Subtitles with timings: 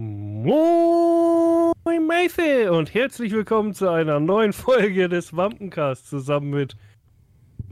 [0.00, 1.74] Moin
[2.06, 6.76] Mathe und herzlich willkommen zu einer neuen Folge des Wampencasts zusammen mit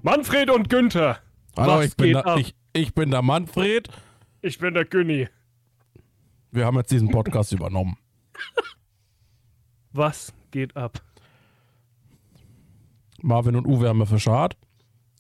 [0.03, 1.21] Manfred und Günther.
[1.57, 2.37] Hallo, ich bin, ab?
[2.41, 3.89] ich, ich bin der Manfred.
[4.43, 5.29] Ich bin der Günni.
[6.51, 7.97] Wir haben jetzt diesen Podcast übernommen.
[9.93, 11.01] Was geht ab?
[13.23, 14.57] Marvin und Uwe haben wir verscharrt.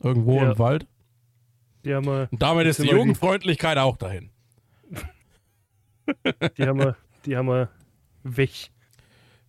[0.02, 0.50] Irgendwo Ja.
[0.50, 0.88] im Wald.
[1.84, 4.30] Die haben wir, Und damit ist die Jugendfreundlichkeit auch dahin.
[6.56, 7.68] die haben wir, die haben wir
[8.22, 8.70] weg.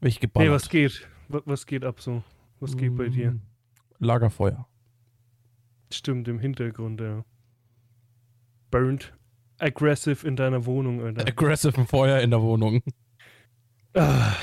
[0.01, 1.07] Mich Hey, was geht?
[1.29, 2.23] Wa- Was geht ab so?
[2.59, 3.31] Was geht bei dir?
[3.31, 3.41] Mm.
[3.99, 4.67] Lagerfeuer.
[5.91, 7.23] Stimmt, im Hintergrund, ja.
[8.71, 9.13] Burnt
[9.59, 11.25] aggressive in deiner Wohnung, Alter.
[11.27, 12.81] Aggressive Feuer in der Wohnung.
[13.93, 14.35] Ah,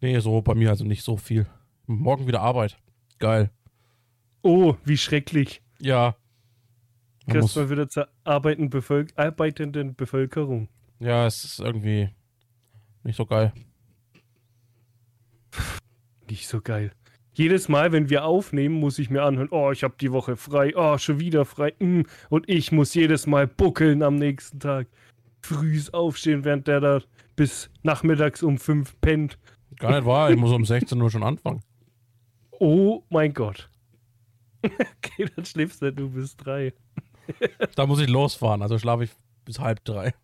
[0.00, 1.46] Nee, so bei mir also nicht so viel.
[1.86, 2.78] Morgen wieder Arbeit.
[3.18, 3.50] Geil.
[4.42, 5.60] oh, wie schrecklich.
[5.80, 6.16] Ja.
[7.34, 10.68] Muss, mal wieder zur arbeitenden, Bevölk arbeitenden Bevölkerung.
[11.00, 12.08] ja, es ist irgendwie
[13.04, 13.52] nicht so geil.
[16.28, 16.92] Nicht so geil.
[17.32, 20.72] Jedes Mal, wenn wir aufnehmen, muss ich mir anhören, oh, ich habe die Woche frei,
[20.76, 21.72] oh, schon wieder frei.
[21.78, 22.02] mm.
[22.30, 24.88] Und ich muss jedes Mal buckeln am nächsten Tag.
[25.40, 27.00] Frühs aufstehen, während der da
[27.36, 29.38] bis nachmittags um fünf pennt.
[29.76, 30.30] Gar nicht wahr.
[30.30, 31.60] Ich muss um 16 Uhr schon anfangen.
[32.58, 33.70] Oh mein Gott.
[34.64, 36.72] okay, dann schläfst du, du bis drei.
[37.74, 38.62] Da muss ich losfahren.
[38.62, 39.10] Also schlafe ich
[39.44, 40.14] bis halb drei.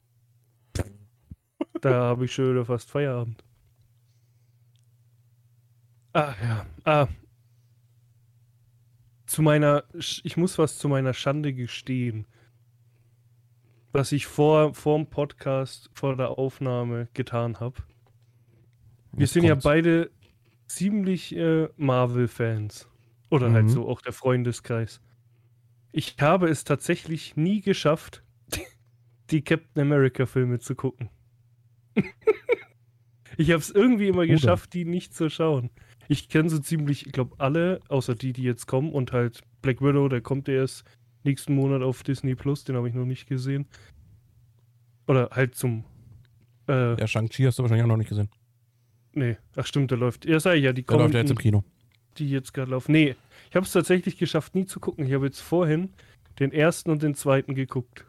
[1.80, 3.44] Da habe ich schon wieder fast Feierabend.
[6.12, 6.66] Ah, ja.
[6.84, 7.08] Ah.
[9.26, 12.26] Zu meiner, ich muss was zu meiner Schande gestehen.
[13.92, 17.76] Was ich vor, vor dem Podcast, vor der Aufnahme getan habe.
[19.12, 20.10] Wir Jetzt sind ja beide
[20.66, 22.88] ziemlich äh, Marvel-Fans.
[23.30, 23.70] Oder halt Mhm.
[23.70, 25.00] so auch der Freundeskreis.
[25.96, 28.24] Ich habe es tatsächlich nie geschafft,
[29.30, 31.08] die Captain America-Filme zu gucken.
[33.36, 34.32] ich habe es irgendwie immer Bruder.
[34.34, 35.70] geschafft, die nicht zu schauen.
[36.08, 39.80] Ich kenne so ziemlich, ich glaube, alle, außer die, die jetzt kommen und halt Black
[39.80, 40.84] Widow, der kommt erst
[41.22, 43.66] nächsten Monat auf Disney Plus, den habe ich noch nicht gesehen.
[45.06, 45.84] Oder halt zum.
[46.68, 48.28] Äh, Ja, Shang-Chi hast du wahrscheinlich auch noch nicht gesehen.
[49.12, 50.24] nee, ach stimmt, der läuft.
[50.26, 51.00] Ja, ich ja, die Der kommen.
[51.02, 51.62] läuft ja jetzt im Kino.
[52.18, 52.92] Die jetzt gerade laufen.
[52.92, 53.16] Nee,
[53.50, 55.06] ich habe es tatsächlich geschafft, nie zu gucken.
[55.06, 55.92] Ich habe jetzt vorhin
[56.38, 58.06] den ersten und den zweiten geguckt.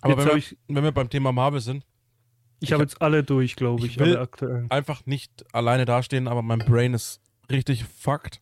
[0.00, 1.84] Aber wenn wir, ich, wenn wir beim Thema Marvel sind,
[2.60, 4.70] ich ich habe hab- jetzt alle durch, glaube ich ich, will- alle aktuellen.
[4.70, 8.40] einfach nicht alleine dastehen, aber mein Brain ist richtig fucked.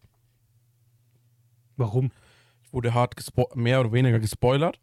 [1.76, 2.10] Warum?
[2.64, 3.14] Ich wurde hart
[3.54, 4.80] mehr oder weniger gespoilert.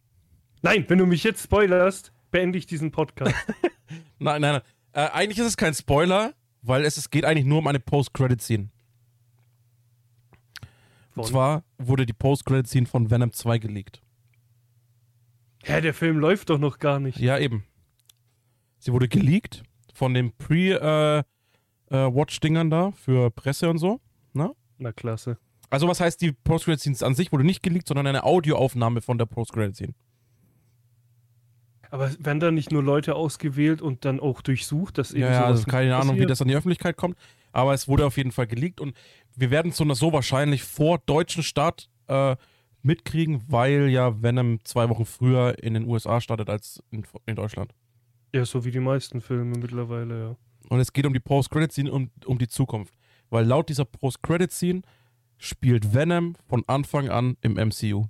[0.62, 3.36] Nein, wenn du mich jetzt spoilerst, beende ich diesen Podcast.
[4.20, 4.62] Nein, nein, nein.
[4.94, 6.34] Äh, eigentlich ist es kein Spoiler,
[6.66, 8.70] weil es, es geht eigentlich nur um eine Post-Credit-Scene.
[11.16, 14.02] Und zwar wurde die Post-Credit-Scene von Venom 2 geleakt.
[15.64, 17.18] Hä, der Film läuft doch noch gar nicht.
[17.20, 17.64] Ja, eben.
[18.80, 24.02] Sie wurde geleakt von den Pre-Watch-Dingern da für Presse und so.
[24.78, 25.38] Na klasse.
[25.70, 29.26] Also was heißt, die Post-Credit-Scene an sich wurde nicht geleakt, sondern eine Audioaufnahme von der
[29.26, 29.94] Post-Credit-Scene.
[31.92, 35.50] Aber werden da nicht nur Leute ausgewählt und dann auch durchsucht, dass eben Ja, sowas
[35.50, 37.18] also keine Ahnung, wie das an die Öffentlichkeit kommt.
[37.52, 38.96] Aber es wurde auf jeden Fall geleakt und
[39.36, 42.36] wir werden es so, so wahrscheinlich vor deutschen Start äh,
[42.82, 47.74] mitkriegen, weil ja Venom zwei Wochen früher in den USA startet als in, in Deutschland.
[48.34, 50.36] Ja, so wie die meisten Filme mittlerweile, ja.
[50.70, 52.94] Und es geht um die Post-Credit-Scene und um die Zukunft.
[53.30, 54.82] Weil laut dieser Post-Credit-Scene
[55.38, 58.06] spielt Venom von Anfang an im MCU.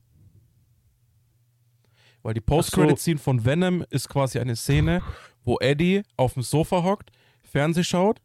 [2.26, 5.04] Weil die Post-Credit-Scene von Venom ist quasi eine Szene,
[5.44, 7.12] wo Eddie auf dem Sofa hockt,
[7.44, 8.20] Fernseh schaut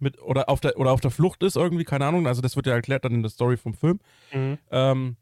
[0.00, 2.26] mit, oder, auf der, oder auf der Flucht ist irgendwie, keine Ahnung.
[2.26, 4.00] Also das wird ja erklärt dann in der Story vom Film.
[4.32, 4.58] Mhm.
[4.72, 5.16] Ähm,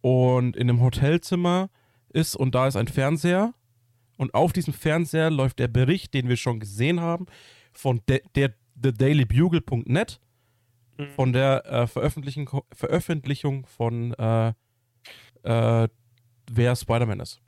[0.00, 1.70] und in einem Hotelzimmer
[2.08, 3.54] ist und da ist ein Fernseher.
[4.16, 7.26] Und auf diesem Fernseher läuft der Bericht, den wir schon gesehen haben,
[7.72, 10.20] von de, der thedailybugle.net,
[10.98, 11.10] Mhm.
[11.10, 14.48] von der äh, Veröffentlichung, Veröffentlichung von äh,
[15.44, 15.88] äh,
[16.50, 17.40] wer Spider-Man ist.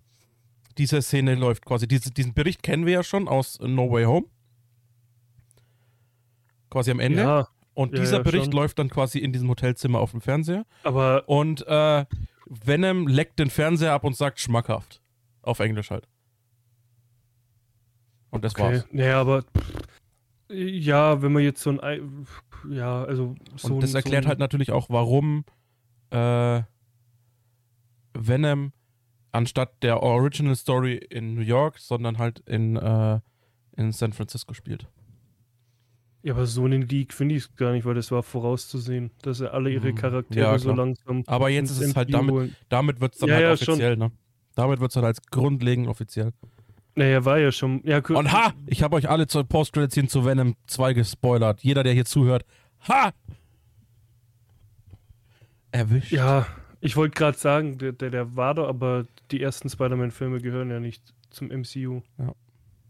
[0.80, 4.26] Diese Szene läuft quasi, diese, diesen Bericht kennen wir ja schon aus No Way Home.
[6.70, 7.20] Quasi am Ende.
[7.22, 8.54] Ja, und ja, dieser ja, Bericht schon.
[8.54, 10.64] läuft dann quasi in diesem Hotelzimmer auf dem Fernseher.
[10.82, 12.06] aber Und äh,
[12.46, 15.02] Venom leckt den Fernseher ab und sagt schmackhaft.
[15.42, 16.08] Auf Englisch halt.
[18.30, 18.62] Und das Okay.
[18.62, 18.86] war's.
[18.90, 19.72] Naja, aber pff,
[20.48, 22.00] ja, wenn man jetzt so ein Ei-
[22.70, 25.44] ja, also so und das ein, erklärt so halt natürlich auch, warum
[26.10, 26.62] äh,
[28.14, 28.72] Venom
[29.32, 33.20] anstatt der Original Story in New York, sondern halt in, äh,
[33.76, 34.86] in San Francisco spielt.
[36.22, 39.54] Ja, aber so einen Leak finde ich gar nicht, weil das war vorauszusehen, dass er
[39.54, 39.94] alle ihre Mhm.
[39.94, 41.22] Charaktere Ja, so langsam.
[41.26, 42.56] Aber jetzt ist es halt damit, holen.
[42.68, 44.12] damit wird es dann Ja, halt ja, offiziell, ne?
[44.54, 46.32] Damit wird es dann als grundlegend offiziell.
[46.94, 47.80] Naja, war ja schon.
[47.84, 48.52] Ja, Und ha!
[48.66, 51.62] Ich habe euch alle zur post scene zu Venom 2 gespoilert.
[51.62, 52.44] Jeder, der hier zuhört.
[52.88, 53.12] Ha!
[55.72, 56.10] Erwischt.
[56.12, 56.46] Ja,
[56.80, 60.80] ich wollte gerade sagen, der, der, der war doch, aber die ersten Spider-Man-Filme gehören ja
[60.80, 62.00] nicht zum MCU.
[62.18, 62.34] Ja.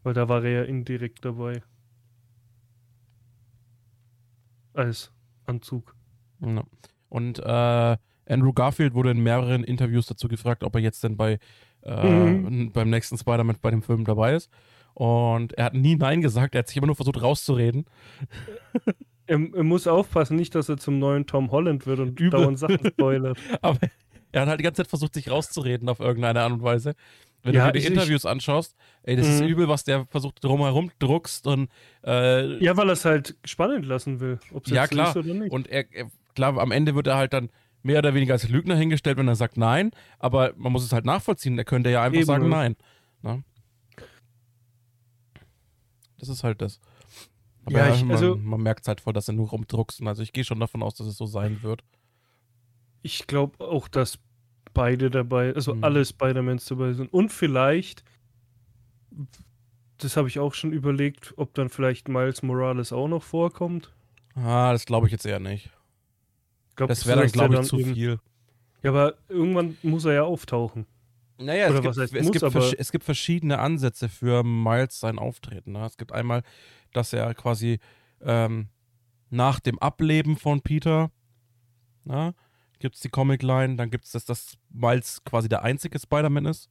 [0.03, 1.63] Weil da war er ja indirekt dabei.
[4.73, 5.13] Als
[5.47, 5.95] Anzug.
[6.41, 6.63] Ja.
[7.09, 7.97] Und äh,
[8.27, 11.39] Andrew Garfield wurde in mehreren Interviews dazu gefragt, ob er jetzt denn bei
[11.83, 12.73] äh, Mhm.
[12.73, 14.51] beim nächsten Spider-Man bei dem Film dabei ist.
[14.95, 17.87] Und er hat nie Nein gesagt, er hat sich immer nur versucht rauszureden.
[19.31, 22.31] Er, er muss aufpassen, nicht, dass er zum neuen Tom Holland wird und Übel.
[22.41, 23.39] dauernd Sachen spoilert.
[23.63, 23.79] Aber
[24.33, 26.95] er hat halt die ganze Zeit versucht, sich rauszureden auf irgendeine Art und Weise.
[27.43, 28.75] Wenn Ja, du dir die ich- Interviews anschaust,
[29.05, 29.47] ey, das ist Mhm.
[29.49, 31.71] übel, was der versucht drumherum druckst und
[32.05, 35.17] äh, Ja, weil er es halt spannend lassen will, ob es Ja, jetzt so ist
[35.17, 35.53] oder nicht.
[35.53, 37.51] Und er, er, klar, am Ende wird er halt dann
[37.83, 41.05] mehr oder weniger als Lügner hingestellt, wenn er sagt Nein, aber man muss es halt
[41.07, 41.57] nachvollziehen.
[41.57, 42.49] Er könnte ja einfach Eben, sagen ja.
[42.51, 42.77] Nein.
[43.23, 43.45] Ne?
[46.19, 46.81] Das ist halt das.
[47.71, 50.03] Aber Ja, ich- man, also- man merkt halt voll, dass er nur rumdruckst.
[50.03, 51.83] Also ich gehe schon davon aus, dass es so sein wird.
[53.03, 54.19] Ich glaube auch, dass
[54.75, 55.85] beide dabei, also Mhm.
[55.85, 57.13] alle Spider-Mans dabei sind.
[57.13, 58.05] Und vielleicht,
[59.99, 63.91] das habe ich auch schon überlegt, ob dann vielleicht Miles Morales auch noch vorkommt.
[64.35, 65.71] Ah, das glaube ich jetzt eher nicht.
[66.71, 68.21] Ich glaub, Das wäre dann, glaube ich, zu viel.
[68.83, 70.87] Ja, aber irgendwann muss er ja auftauchen.
[71.41, 75.19] Naja, Oder es, gibt, heißt es, muss, gibt es gibt verschiedene Ansätze für Miles sein
[75.19, 75.73] Auftreten.
[75.73, 75.85] Ne?
[75.87, 76.43] Es gibt einmal,
[76.93, 77.79] dass er quasi
[78.23, 78.69] ähm,
[79.31, 81.11] nach dem Ableben von Peter
[82.81, 86.69] gibt es die Comic-Line, dann gibt es das, dass Miles quasi der einzige Spider-Man ist.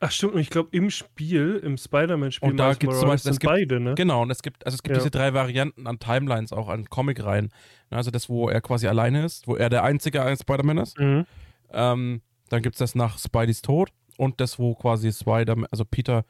[0.00, 3.32] Ach stimmt, und ich glaube im Spiel, im Spider-Man-Spiel, Und da Miles gibt's zum Beispiel-
[3.32, 3.94] es gibt- beide, ne?
[3.94, 5.00] Genau, und es gibt, also es gibt Ja.
[5.02, 7.46] diese drei Varianten an Timelines, auch an Comic-Reihen.
[7.90, 7.96] Ne?
[7.96, 10.98] Also das, wo er quasi alleine ist, wo er der einzige Spider-Man ist.
[10.98, 11.26] Mhm.
[11.70, 16.24] Ähm, dann gibt es das nach Spideys Tod und das, wo quasi Spider, also Peter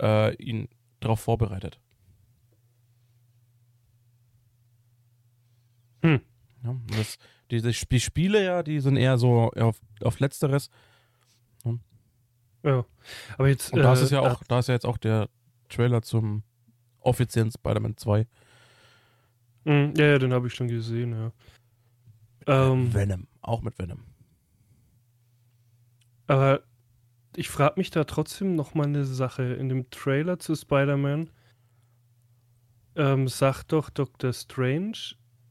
[0.00, 0.68] äh, ihn
[1.00, 1.78] darauf vorbereitet.
[6.02, 6.20] Hm.
[6.64, 7.18] Ja, das,
[7.50, 10.70] diese Sp- die Spiele ja, die sind eher so auf, auf Letzteres.
[12.64, 12.84] Ja.
[13.36, 13.72] Aber jetzt.
[13.72, 15.28] Und da ist äh, es ja auch, da ist ja jetzt auch der
[15.68, 16.44] Trailer zum
[17.00, 18.26] offiziellen Spider-Man 2.
[19.64, 21.32] Mhm, ja, ja, den habe ich schon gesehen, ja.
[22.46, 24.04] Ähm, Venom, auch mit Venom.
[26.32, 26.62] Aber
[27.36, 29.42] ich frage mich da trotzdem noch mal eine Sache.
[29.42, 31.28] In dem Trailer zu Spider-Man
[32.96, 34.32] ähm, sagt doch Dr.
[34.32, 34.96] Strange,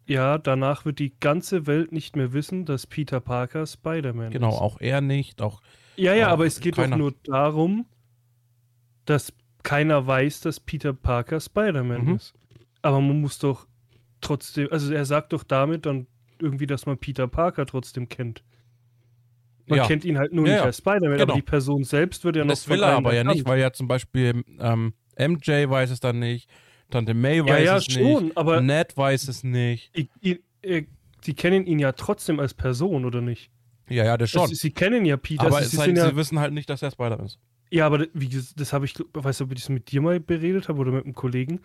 [0.08, 4.56] ja, danach wird die ganze Welt nicht mehr wissen, dass Peter Parker Spider-Man Genau, ist.
[4.62, 5.62] auch er nicht, auch
[5.96, 6.92] Ja, ja, auch aber es geht keiner.
[6.92, 7.86] doch nur darum,
[9.06, 12.16] dass keiner weiß, dass Peter Parker Spider-Man Mhm.
[12.16, 12.34] ist.
[12.82, 13.68] Aber man muss doch
[14.22, 16.08] trotzdem, also er sagt doch damit dann
[16.40, 18.44] irgendwie, dass man Peter Parker trotzdem kennt.
[19.72, 19.88] Man ja.
[19.88, 21.24] kennt ihn halt nur Ja, nicht als Spider-Man, Genau.
[21.24, 23.72] aber die Person selbst wird ja noch das will er aber ja nicht, weil ja
[23.74, 26.50] zum Beispiel ähm, MJ weiß es dann nicht,
[26.90, 29.92] Tante May weiß ja, es schon, nicht, aber Ned weiß es nicht.
[30.24, 30.84] i- äh,
[31.22, 33.50] sie kennen ihn ja trotzdem als Person, oder nicht?
[33.90, 34.42] Ja, ja, das schon.
[34.42, 35.44] Also, sie kennen ja Peter.
[35.46, 37.40] aber es sie ja, sie wissen halt nicht, dass er Spider ist.
[37.72, 40.68] Ja, aber wie das habe ich, weiß nicht, ob ich das mit dir mal beredet
[40.70, 41.62] habe oder mit einem Kollegen.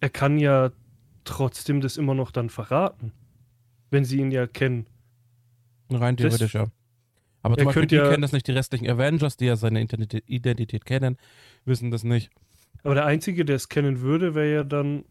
[0.00, 0.70] Er kann ja
[1.24, 3.12] trotzdem das immer noch dann verraten,
[3.90, 4.86] wenn sie ihn ja kennen.
[5.90, 6.66] Rein Das- theoretisch, ja.
[7.42, 9.80] Aber Er zum Beispiel, die ja- kennen das nicht, die restlichen Avengers, die ja seine
[9.82, 11.16] Identität, kennen,
[11.64, 12.30] wissen das nicht.
[12.82, 15.04] Aber der Einzige, der es kennen würde, wäre ja dann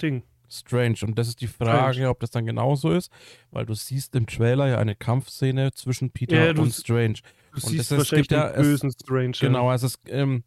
[0.00, 0.22] Ding.
[0.50, 0.96] Strange.
[1.02, 2.10] Und das ist die Frage, Strange.
[2.10, 3.10] ob das dann genauso ist,
[3.50, 7.14] weil du siehst im Trailer ja eine Kampfszene zwischen Peter Ja, du und Strange.
[7.52, 9.32] Du Und siehst das ist- wahrscheinlich gibt ja- den es- bösen Strange.
[9.40, 10.44] Genau, also es, ähm,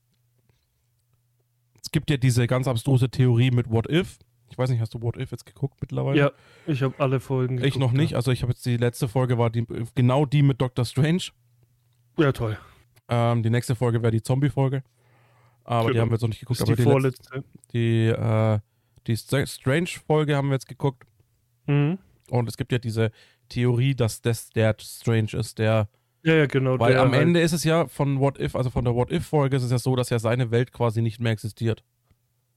[1.82, 4.20] es gibt ja diese ganz abstruse Theorie mit What If.
[4.56, 6.18] Ich weiß nicht, hast du What If jetzt geguckt mittlerweile?
[6.18, 6.32] Ja,
[6.66, 8.16] ich habe alle Folgen Ich noch geguckt, nicht.
[8.16, 11.24] Also ich habe jetzt die letzte Folge war die, genau die mit Doctor Strange.
[12.18, 12.58] Ja, ja toll.
[13.10, 14.82] Ähm, die nächste Folge wäre die Zombie-Folge.
[15.66, 16.04] Aber die Genau.
[16.04, 16.62] haben wir jetzt noch nicht geguckt.
[16.62, 16.92] Das ist die die, letzte,
[17.34, 17.44] vorletzte.
[17.74, 18.60] die, äh,
[19.08, 21.04] die St- Strange-Folge haben wir jetzt geguckt.
[21.68, 21.98] Mhm.
[22.30, 23.12] Und es gibt ja diese
[23.50, 25.90] Theorie, dass das der Strange ist, der.
[26.24, 26.80] Ja, ja, genau.
[26.80, 29.58] Weil am halt- Ende ist es ja von What If, also von der What If-Folge
[29.58, 31.84] ist es ja so, dass ja seine Welt quasi nicht mehr existiert.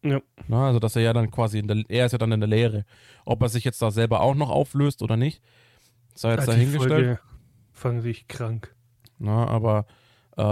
[0.02, 0.20] Ja.
[0.46, 2.48] Na, also dass er ja dann quasi in der, er ist ja dann in der
[2.48, 2.84] Leere.
[3.24, 5.42] Ob er sich jetzt da selber auch noch auflöst oder nicht,
[6.14, 6.90] sei jetzt die dahingestellt.
[6.90, 7.20] Folge
[7.72, 8.74] fand ich krank.
[9.18, 9.86] Na, aber
[10.36, 10.42] äh,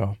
[0.00, 0.16] ja.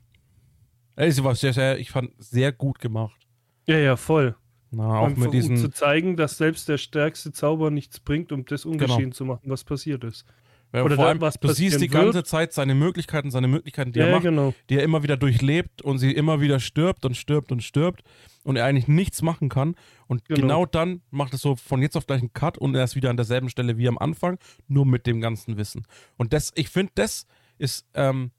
[0.96, 3.20] Es war sehr, sehr, ich fand sehr gut gemacht.
[3.66, 4.34] Ja, ja, voll.
[4.70, 5.56] Na, auch mit diesen.
[5.56, 9.14] um zu zeigen, dass selbst der stärkste Zauber nichts bringt, um das ungeschehen Genau.
[9.14, 10.24] zu machen, was passiert ist.
[10.72, 14.00] Ja, oder vor allem, was du siehst die ganze Zeit seine Möglichkeiten, seine Möglichkeiten, die
[14.00, 14.54] Ja, er macht, genau.
[14.68, 18.02] die er immer wieder durchlebt und sie immer wieder stirbt und stirbt und stirbt
[18.42, 19.74] und er eigentlich nichts machen kann.
[20.06, 20.66] Und genau, Genau.
[20.66, 23.16] dann macht es so von jetzt auf gleich einen Cut und er ist wieder an
[23.16, 25.86] derselben Stelle wie am Anfang, nur mit dem ganzen Wissen.
[26.16, 27.26] Und das, ich finde, das
[27.58, 28.32] ist ähm,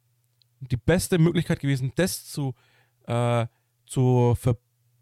[0.60, 2.54] die beste Möglichkeit gewesen, das zu,
[3.08, 3.48] äh,
[3.86, 4.36] zu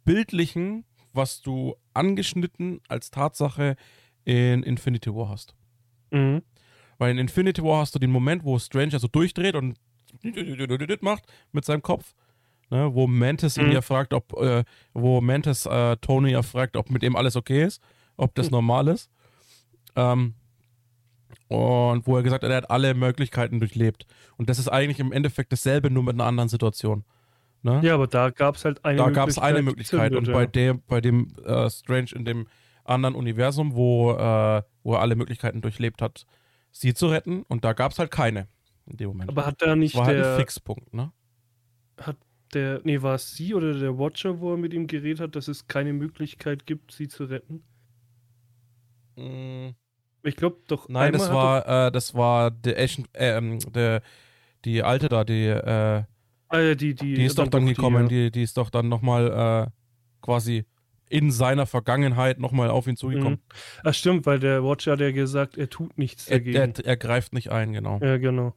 [0.05, 3.75] verbildlichen, was du angeschnitten als Tatsache
[4.25, 5.55] in Infinity War hast.
[6.11, 6.41] Mhm.
[6.97, 9.77] Weil in Infinity War hast du den Moment, wo Strange also durchdreht und
[11.01, 12.13] macht mit seinem Kopf.
[12.71, 13.71] Ne, wo Mantis ihn Mhm.
[13.73, 17.63] ja fragt, ob, äh, wo Mantis äh, Tony ja fragt, ob mit ihm alles okay
[17.63, 17.79] ist,
[18.17, 19.11] ob das normal ist.
[19.95, 20.33] Ähm,
[21.47, 24.07] und wo er gesagt hat, er hat alle Möglichkeiten durchlebt.
[24.37, 27.03] Und das ist eigentlich im Endeffekt dasselbe, nur mit einer anderen Situation.
[27.61, 27.81] Ne?
[27.83, 29.23] Ja, aber da gab es halt eine da Möglichkeit.
[29.23, 30.15] gab es eine Möglichkeit.
[30.15, 32.47] Und bei dem, bei dem äh, Strange in dem
[32.83, 36.25] anderen Universum, wo, äh, wo er alle Möglichkeiten durchlebt hat,
[36.75, 37.43] sie zu retten.
[37.43, 38.47] Und da gab es halt keine
[38.85, 39.29] in dem Moment.
[39.29, 41.11] Aber hat da nicht war halt ein der, Fixpunkt, ne?
[41.99, 42.17] hat
[42.53, 45.47] der, nee, war es sie oder der Watcher, wo er mit ihm geredet hat, dass
[45.47, 47.63] es keine Möglichkeit gibt, sie zu retten?
[50.23, 50.89] Ich glaube doch.
[50.89, 54.01] Nein, das war, äh, das war der, Asian, äh, ähm, der,
[54.65, 56.03] die alte da, die, äh,
[56.49, 58.89] ah, ja, die, die, die ist doch dann gekommen, Die, die, die ist doch dann
[58.89, 59.71] nochmal äh,
[60.21, 60.65] quasi
[61.15, 63.39] in seiner Vergangenheit nochmal auf ihn zugekommen.
[63.51, 63.81] ja.
[63.85, 66.57] Ach stimmt, weil der Watcher hat ja gesagt, er tut nichts Er, dagegen.
[66.75, 67.99] er, er greift nicht ein, genau.
[68.01, 68.53] ja, genau.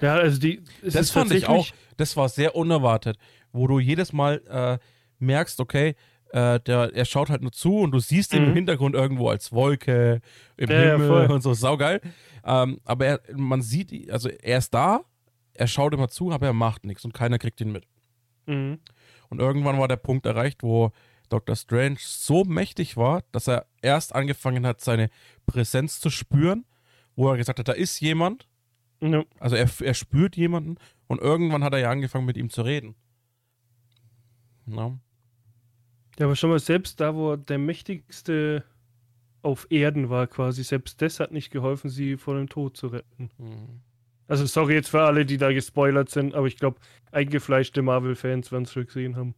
[0.00, 0.62] Ja, also die.
[0.82, 3.16] es Das fand ich auch, das war sehr unerwartet,
[3.52, 4.78] wo du jedes Mal äh,
[5.18, 5.94] merkst, okay,
[6.32, 8.54] äh, der, er schaut halt nur zu und du siehst ihn im Mhm.
[8.54, 10.20] Hintergrund irgendwo als Wolke
[10.56, 11.30] im Ja, ja, Himmel voll.
[11.30, 12.00] und so, saugeil.
[12.44, 15.02] Ähm, aber er, man sieht, also er ist da,
[15.52, 17.84] er schaut immer zu, aber er macht nichts und keiner kriegt ihn mit.
[18.46, 18.78] Mhm.
[19.28, 20.92] Und irgendwann war der Punkt erreicht, wo
[21.28, 21.56] Dr.
[21.56, 25.10] Strange so mächtig war, dass er erst angefangen hat, seine
[25.46, 26.64] Präsenz zu spüren,
[27.16, 28.48] wo er gesagt hat, da ist jemand,
[29.00, 29.24] Ja.
[29.40, 30.76] also er, er spürt jemanden
[31.06, 32.94] und irgendwann hat er ja angefangen, mit ihm zu reden.
[34.66, 34.98] Ja.
[36.18, 38.64] ja, aber schon mal selbst da, wo er der mächtigste
[39.42, 43.30] auf Erden war, quasi, selbst das hat nicht geholfen, sie vor dem Tod zu retten.
[43.38, 43.80] Mhm.
[44.26, 46.78] Also sorry jetzt für alle, die da gespoilert sind, aber ich glaube,
[47.12, 49.34] eingefleischte Marvel-Fans werden es schon gesehen haben.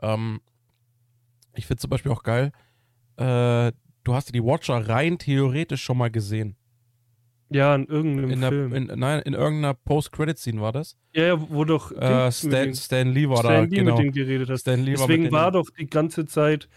[0.00, 0.40] Ähm,
[1.54, 2.50] ich finde zum Beispiel auch geil,
[3.16, 3.72] äh,
[4.04, 6.56] du hast die Watcher rein theoretisch schon mal gesehen.
[7.50, 8.72] Ja, in irgendeinem In Film.
[8.74, 10.96] in, nein, in irgendeiner Post-Credit-Scene war das.
[11.14, 13.96] ja, ja, wo doch Äh, Stan, Stan Lee war Stan da, Lee genau.
[13.96, 14.58] mit dem geredet hat.
[14.60, 16.70] Stan Lee war Deswegen war denen- doch die ganze Zeit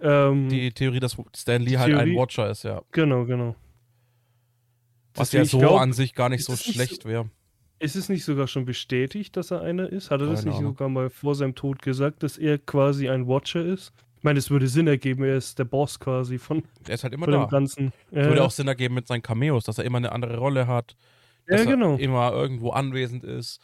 [0.00, 2.80] ähm, die Theorie, dass Stan Lee Die halt ein Theorie- Watcher ist, ja.
[2.90, 3.54] genau, genau.
[5.14, 7.28] Was Deswegen, ja so glaub, an sich gar nicht so schlecht wäre.
[7.78, 10.10] Ist es nicht sogar schon bestätigt, dass er einer ist?
[10.10, 10.72] Hat er das Keine nicht Ahnung.
[10.72, 13.92] sogar mal vor seinem Tod gesagt, dass er quasi ein Watcher ist?
[14.18, 17.12] Ich meine, es würde Sinn ergeben, er ist der Boss quasi von, Der ist halt
[17.12, 17.44] immer von da.
[17.44, 17.92] dem Ganzen.
[18.12, 20.94] Es würde auch Sinn ergeben mit seinen Cameos, dass er immer eine andere Rolle hat,
[21.48, 21.94] ja, dass genau.
[21.94, 23.60] er immer irgendwo anwesend ist.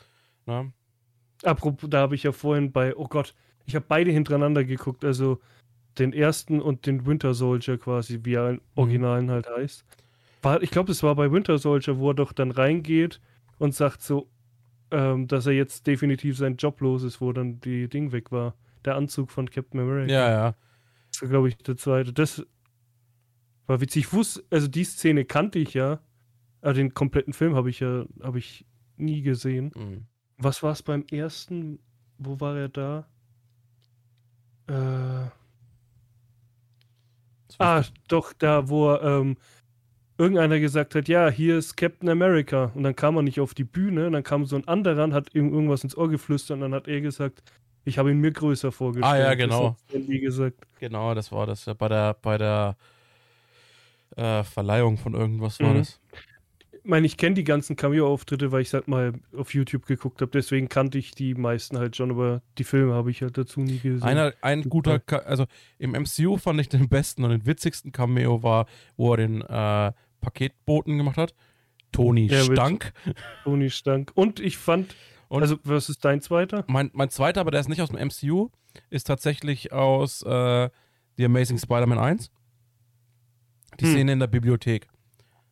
[0.47, 0.73] Ne?
[1.45, 3.35] Apropos, da habe ich ja vorhin bei, oh Gott,
[3.67, 5.39] ich habe beide hintereinander geguckt, also
[5.99, 9.85] den ersten und den Winter Soldier quasi, wie er im Originalen halt heißt.
[10.43, 13.21] War, ich glaube, es war bei Winter Soldier, wo er doch dann reingeht
[13.59, 14.31] und sagt so,
[14.91, 18.55] ähm, dass er jetzt definitiv sein Job los ist, wo dann die Ding weg war.
[18.85, 20.13] Der Anzug von Captain America.
[20.13, 20.55] Ja, ja.
[21.13, 22.13] Das war, glaube ich, der zweite.
[22.13, 22.47] Das
[23.67, 24.07] war witzig.
[24.07, 26.01] Ich wusste, also die Szene kannte ich ja,
[26.63, 28.65] aber den kompletten Film habe ich ja, habe ich
[28.97, 29.73] nie gesehen.
[29.75, 30.07] Mhm.
[30.39, 31.81] Was war es beim ersten?
[32.19, 33.09] Wo war er da?
[34.69, 35.31] Äh,
[37.59, 39.37] ah, doch, da, wo ähm,
[40.19, 42.73] irgendeiner gesagt hat, ja, hier ist Captain America.
[42.75, 45.15] Und dann kam er nicht auf die Bühne, und dann kam so ein anderer und
[45.15, 47.43] hat ihm irgendwas ins Ohr geflüstert und dann hat er gesagt,
[47.85, 49.15] ich habe ihn mir größer vorgestellt.
[49.15, 49.77] Ah, ja, genau.
[49.93, 50.57] Lee gesagt.
[50.81, 51.65] Genau, das war das.
[51.65, 52.77] Ja, bei der, bei der
[54.17, 55.79] äh, Verleihung von irgendwas war Mhm.
[55.79, 56.01] das.
[56.73, 60.31] Ich meine, ich kenne die ganzen Cameo-Auftritte, weil ich halt mal auf YouTube geguckt habe.
[60.33, 63.79] Deswegen kannte ich die meisten halt schon, aber die Filme habe ich halt dazu nie
[63.79, 64.03] gesehen.
[64.03, 64.99] Einer, ein Super.
[65.01, 65.45] guter, also
[65.79, 69.93] im MCU fand ich den besten und den witzigsten Cameo war, wo er den äh,
[70.21, 71.35] Paketboten gemacht hat.
[71.93, 72.93] Tony Ja, Stank.
[73.45, 74.13] Tony Stank.
[74.15, 74.95] Und ich fand,
[75.29, 76.65] Und- also, was ist dein zweiter?
[76.69, 78.51] Mein, mein zweiter, aber der ist nicht aus dem MCU,
[78.91, 80.69] ist tatsächlich aus äh,
[81.17, 82.31] The Amazing Spider-Man 1.
[83.81, 83.93] Die Hm.
[83.93, 84.89] Szene in der Bibliothek,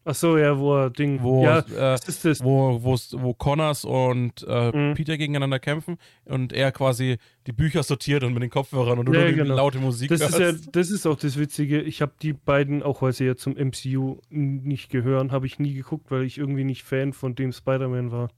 [0.09, 1.21] Ach so, ja, wo er Ding.
[1.21, 1.99] wo, ja, äh,
[2.45, 4.95] wo, wo Connors und äh, Mhm.
[4.95, 9.13] Peter gegeneinander kämpfen und er quasi die Bücher sortiert und mit den Kopfhörern und du
[9.15, 9.57] Ja, genau.
[9.57, 10.69] laute Musik Das ist ja, hörst.
[10.77, 11.83] das ist auch das Witzige.
[11.83, 15.75] Ich habe die beiden, auch weil sie ja zum MCU nicht gehören, habe ich nie
[15.75, 18.29] geguckt, weil ich irgendwie nicht Fan von dem Spider-Man war.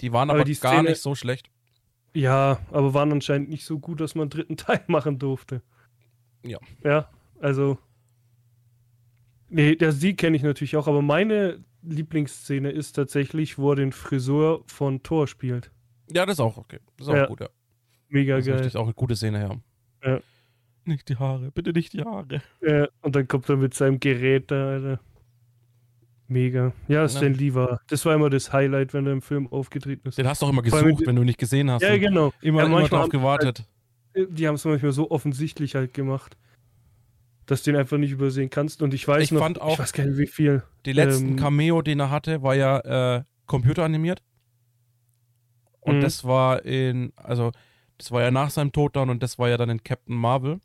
[0.00, 1.50] Die waren aber aber, die gar Szene- nicht so schlecht.
[2.14, 5.60] Ja, aber waren anscheinend nicht so gut, dass man einen dritten Teil machen durfte.
[6.42, 6.58] Ja.
[6.82, 7.76] Ja, also.
[9.54, 13.92] Nee, der Sie kenne ich natürlich auch, aber meine Lieblingsszene ist tatsächlich, wo er den
[13.92, 15.70] Friseur von Thor spielt.
[16.10, 16.78] Ja, das ist auch okay.
[16.96, 17.26] Das ist auch Ja.
[17.26, 17.48] gut, ja.
[18.08, 18.62] Mega Das ist geil.
[18.62, 19.40] richtig auch eine gute Szene,
[20.02, 20.10] ja.
[20.10, 20.20] Ja.
[20.84, 22.42] Nicht die Haare, bitte nicht die Haare.
[22.60, 25.00] Ja, und dann kommt er mit seinem Gerät da, Alter.
[26.28, 26.72] Mega.
[26.88, 27.80] Ja, Stan Lee war.
[27.88, 30.16] Das war immer das Highlight, wenn er im Film aufgetreten ist.
[30.18, 31.82] Den hast du auch immer gesucht, wenn du ihn nicht gesehen hast.
[31.82, 32.32] Ja, genau.
[32.40, 33.64] Immer, Ja, immer drauf haben die gewartet.
[34.16, 36.36] Die haben es manchmal so offensichtlich halt gemacht,
[37.46, 38.82] dass du den einfach nicht übersehen kannst.
[38.82, 40.62] Und ich weiß Ich noch, fand auch- ich weiß gar nicht wie viel.
[40.86, 44.22] Die letzten Ähm, Cameo, den er hatte, war ja äh, computeranimiert.
[45.80, 46.00] Und Mhm.
[46.02, 47.50] das war in, also,
[47.98, 50.60] das war ja nach seinem Tod dann und das war ja dann in Captain Marvel.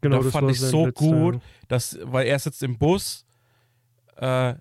[0.00, 3.24] Genau, da das fand war ich so letzter- gut, dass, weil er sitzt im Bus
[4.16, 4.54] äh,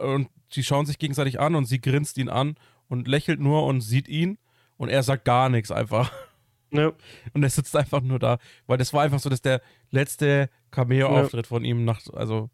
[0.00, 2.56] und sie schauen sich gegenseitig an und sie grinst ihn an
[2.88, 4.38] und lächelt nur und sieht ihn
[4.76, 6.10] und er sagt gar nichts einfach.
[6.72, 6.92] Ja,
[7.32, 11.46] Und er sitzt einfach nur da, weil das war einfach so, dass der letzte Cameo-Auftritt
[11.46, 12.50] von ihm nach, also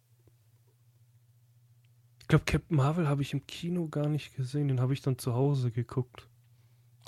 [2.21, 4.69] ich glaube, Captain Marvel habe ich im Kino gar nicht gesehen.
[4.69, 6.28] Den habe ich dann zu Hause geguckt.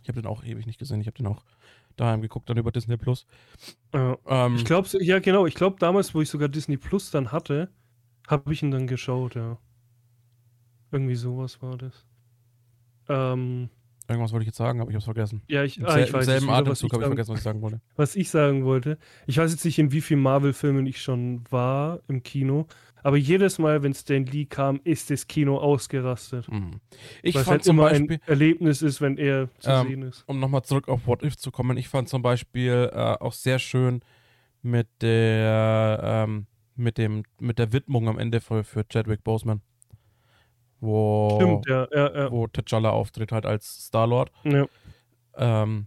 [0.03, 1.43] ich habe den auch ewig nicht gesehen, ich habe den auch
[1.97, 3.27] daheim geguckt, dann über Disney Plus.
[3.95, 4.19] Ja.
[4.27, 5.47] Ähm, Ich glaube, ja, genau.
[5.47, 7.71] Ich glaube, damals, wo ich sogar Disney Plus dann hatte,
[8.27, 9.59] habe ich ihn dann geschaut, ja.
[10.91, 12.05] Irgendwie sowas war das.
[13.09, 13.69] Ähm,
[14.09, 15.43] irgendwas wollte ich jetzt sagen, aber ich habe es vergessen.
[15.49, 17.11] ja, ich, Im, ah, ich weiß im selben wieder, was ich, Atemzug habe ich sagen,
[17.11, 17.81] vergessen, was ich sagen wollte.
[17.97, 18.99] was ich sagen wollte.
[19.27, 22.67] Ich weiß jetzt nicht, in wie vielen Marvel-Filmen ich schon war im Kino,
[23.03, 26.51] aber jedes Mal, wenn Stan Lee kam, ist das Kino ausgerastet.
[26.51, 26.81] Mhm.
[27.23, 30.25] Ich es fand halt immer Beispiel, ein Erlebnis ist, wenn er zu Ähm, sehen ist.
[30.27, 33.59] um nochmal zurück auf What If zu kommen, ich fand zum Beispiel äh, auch sehr
[33.59, 34.01] schön
[34.63, 36.47] mit der ähm,
[36.77, 39.61] mit dem mit der Widmung am Ende für, für Chadwick Boseman.
[40.85, 42.31] Wo, Stimmt, ja, ja, ja.
[42.31, 44.31] wo T'Challa auftritt halt als Star-Lord.
[44.45, 44.67] ja.
[45.37, 45.87] Ähm,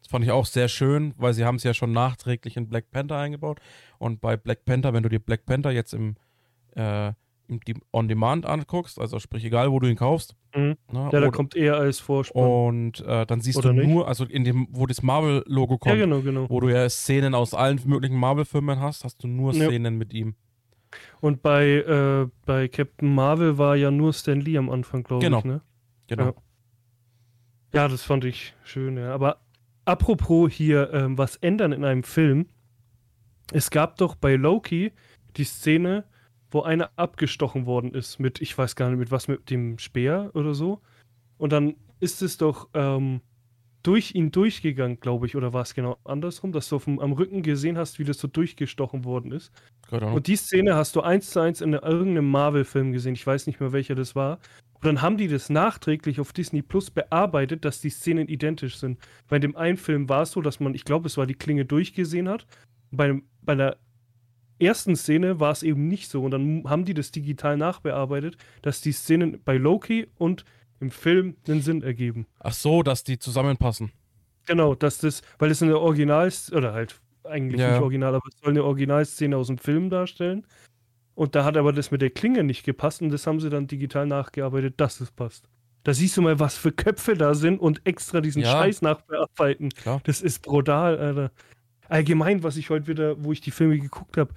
[0.00, 2.90] das fand ich auch sehr schön, weil sie haben es ja schon nachträglich in Black
[2.90, 3.60] Panther eingebaut.
[3.98, 6.16] Und bei Black Panther, wenn du dir Black Panther jetzt im,
[6.74, 7.12] äh,
[7.48, 7.60] im
[7.92, 10.76] On Demand anguckst, also sprich egal, wo du ihn kaufst, Mhm.
[10.90, 12.42] ne, Ja, da kommt er als Vorspann.
[12.42, 13.88] und äh, dann siehst Oder du nicht?
[13.90, 16.46] nur, also in dem, wo das Marvel-Logo ja, kommt, genau, genau.
[16.48, 19.66] wo du ja Szenen aus allen möglichen Marvel-Filmen hast, hast du nur Ja.
[19.66, 20.34] Szenen mit ihm.
[21.20, 25.38] Und bei, äh, bei Captain Marvel war ja nur Stan Lee am Anfang, glaube Genau.
[25.38, 25.60] ich, ne?
[26.06, 26.24] Genau.
[26.26, 26.34] Ja.
[27.74, 29.12] Ja, das fand ich schön, ja.
[29.12, 29.40] Aber
[29.84, 32.46] apropos hier ähm, was ändern in einem Film.
[33.52, 34.92] Es gab doch bei Loki
[35.36, 36.04] die Szene,
[36.50, 40.30] wo einer abgestochen worden ist mit, ich weiß gar nicht, mit was, mit dem Speer
[40.34, 40.80] oder so.
[41.36, 43.20] Und dann ist es doch ähm,
[43.88, 47.12] durch ihn durchgegangen, glaube ich, oder war es genau andersrum, dass du auf dem, am
[47.12, 49.50] Rücken gesehen hast, wie das so durchgestochen worden ist.
[50.12, 53.14] Und die Szene hast du eins zu eins in irgendeinem Marvel-Film gesehen.
[53.14, 54.40] Ich weiß nicht mehr, welcher das war.
[54.74, 58.98] Und dann haben die das nachträglich auf Disney Plus bearbeitet, dass die Szenen identisch sind.
[59.26, 61.64] Bei dem einen Film war es so, dass man, ich glaube, es war die Klinge
[61.64, 62.46] durchgesehen hat.
[62.90, 63.78] Bei, bei der
[64.58, 66.22] ersten Szene war es eben nicht so.
[66.22, 70.44] Und dann haben die das digital nachbearbeitet, dass die Szenen bei Loki und
[70.80, 72.26] im Film einen Sinn ergeben.
[72.40, 73.90] Ach so, dass die zusammenpassen.
[74.46, 77.72] Genau, dass das, weil es eine Original, oder halt eigentlich Ja.
[77.72, 80.46] nicht original, aber es soll eine Originalszene aus dem Film darstellen.
[81.14, 83.66] Und da hat aber das mit der Klinge nicht gepasst und das haben sie dann
[83.66, 85.48] digital nachgearbeitet, dass es passt.
[85.84, 88.52] Da siehst du mal, was für Köpfe da sind und extra diesen Ja.
[88.52, 89.70] Scheiß nachbearbeiten.
[89.70, 90.00] Klar.
[90.04, 91.32] Das ist brutal, Alter.
[91.88, 94.32] Allgemein, was ich heute wieder, wo ich die Filme geguckt habe,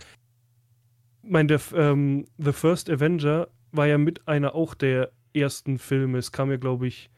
[1.23, 6.17] mein, der, ähm, The First Avenger war ja mit einer auch der ersten Filme.
[6.17, 7.10] Es kam ja, glaube ich,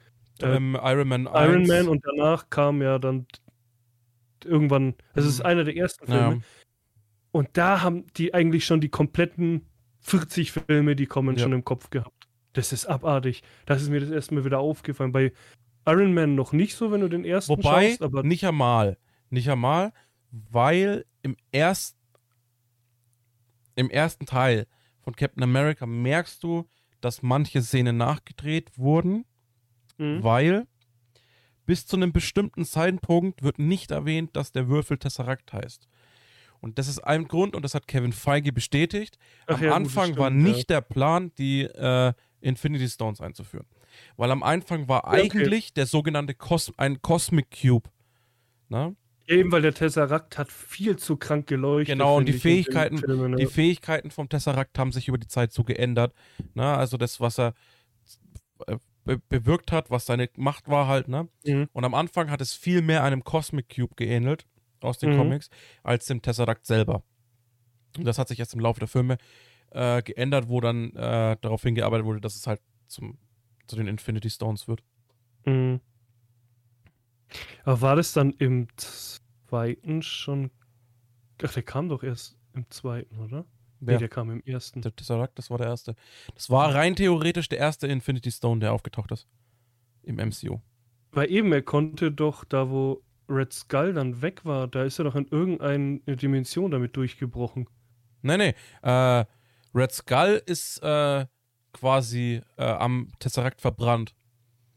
[0.41, 1.49] Äh, ähm, Iron Man 1.
[1.49, 3.28] Iron Man und danach kam ja dann
[4.43, 5.45] irgendwann, das ist Mhm.
[5.45, 6.36] einer der ersten Filme.
[6.36, 6.41] ja.
[7.32, 9.65] Und da haben die eigentlich schon die kompletten
[10.02, 11.43] 40 Filme, die kommen, Ja.
[11.43, 12.28] schon im Kopf gehabt.
[12.54, 13.41] Das ist abartig.
[13.65, 15.12] Das ist mir das erste Mal wieder aufgefallen.
[15.12, 15.32] Bei
[15.88, 18.97] Iron Man noch nicht so, wenn du den ersten Wobei, schaust, aber nicht einmal.
[19.30, 19.93] Nicht einmal,
[20.32, 21.97] weil im ersten
[23.76, 24.67] im ersten Teil
[25.02, 26.67] von Captain America merkst du,
[27.03, 29.25] dass manche Szenen nachgedreht wurden,
[29.97, 30.23] Mhm.
[30.23, 30.67] weil
[31.65, 35.87] bis zu einem bestimmten Zeitpunkt wird nicht erwähnt, dass der Würfel Tesseract heißt.
[36.59, 39.17] Und das ist ein Grund, und das hat Kevin Feige bestätigt.
[39.47, 43.67] Ach am ja, Anfang das war stimmt, nicht der Plan, die äh, Infinity Stones einzuführen.
[44.17, 45.21] Weil am Anfang war okay.
[45.21, 47.89] eigentlich der sogenannte Cos ein Cosmic Cube.
[48.69, 48.95] Ne?
[49.27, 51.95] Eben weil der Tesseract hat viel zu krank geleuchtet.
[51.95, 53.49] Genau, und die Fähigkeiten- Filmen, Die ja.
[53.49, 56.13] Fähigkeiten vom Tesseract haben sich über die Zeit so geändert.
[56.53, 56.63] Ne?
[56.65, 57.53] Also das, was er
[58.67, 61.07] äh, be bewirkt hat, was seine Macht war halt.
[61.07, 61.29] Ne?
[61.45, 61.69] Mhm.
[61.73, 64.45] Und am Anfang hat es viel mehr einem Cosmic Cube geähnelt
[64.81, 65.17] aus den Mhm.
[65.17, 65.49] Comics
[65.83, 67.03] als dem Tesseract selber.
[67.97, 69.17] Und das hat sich erst im Laufe der Filme
[69.71, 73.17] äh, geändert, wo dann äh, darauf hingearbeitet wurde, dass es halt zum,
[73.67, 74.83] zu den Infinity Stones wird.
[75.45, 75.79] Mhm.
[77.63, 80.51] Aber war das dann im zweiten schon.
[81.43, 83.45] Ach, der kam doch erst im zweiten, oder?
[83.79, 84.81] Nee, der kam im ersten.
[84.81, 85.95] Der Tesseract, das war der erste.
[86.35, 89.27] Das war rein theoretisch der erste Infinity Stone, der aufgetaucht ist.
[90.03, 90.59] Im MCU.
[91.11, 95.05] Weil eben, er konnte doch da, wo Red Skull dann weg war, da ist er
[95.05, 97.67] doch in irgendeine Dimension damit durchgebrochen.
[98.21, 98.53] Nee, nee.
[98.81, 99.25] Äh,
[99.73, 101.25] Red Skull ist äh,
[101.73, 104.15] quasi äh, am Tesseract verbrannt.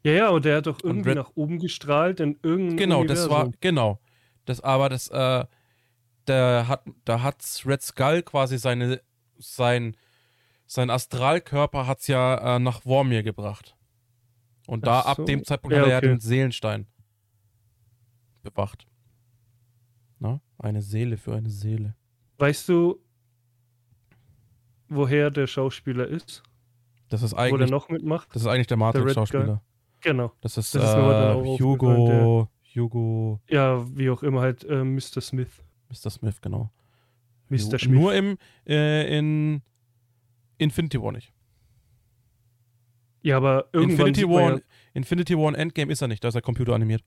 [0.06, 3.40] Ja, ja, und der hat doch irgendwie nach oben gestrahlt in irgendeinem Genau, das war,
[3.40, 3.54] Universum.
[3.60, 3.98] genau.
[4.44, 5.44] Das, aber das, äh,
[6.28, 9.02] der hat, da hat Red Skull quasi seine,
[9.36, 9.96] sein,
[10.68, 13.76] sein Astralkörper hat's ja äh, nach Vormir gebracht.
[14.68, 15.08] Und da, so.
[15.08, 16.06] ab dem Zeitpunkt Ja, hat er okay.
[16.06, 16.86] den Seelenstein
[18.44, 18.86] bewacht.
[20.20, 20.40] Na?
[20.56, 21.96] Eine Seele für eine Seele.
[22.38, 23.02] Weißt du,
[24.88, 26.44] woher der Schauspieler ist?
[27.08, 28.28] Das ist Wo der eigentlich, noch mitmacht?
[28.32, 28.76] das ist eigentlich der?
[28.76, 29.62] Matrix-Schauspieler.
[30.06, 30.32] Genau.
[30.40, 35.20] Das ist, Das ist äh, Hugo, Hugo, Ja, wie auch immer halt äh, Mr.
[35.20, 35.48] Smith.
[35.90, 36.10] Mr.
[36.10, 36.70] Smith, genau.
[37.48, 37.76] Mr.
[37.80, 37.88] Smith.
[37.88, 38.38] Nur im,
[38.68, 39.62] äh, in
[40.58, 41.32] Infinity War nicht.
[43.22, 44.60] ja, aber irgendwann Infinity War,
[44.94, 47.02] Infinity War Endgame ist er nicht, da ist er computeranimiert.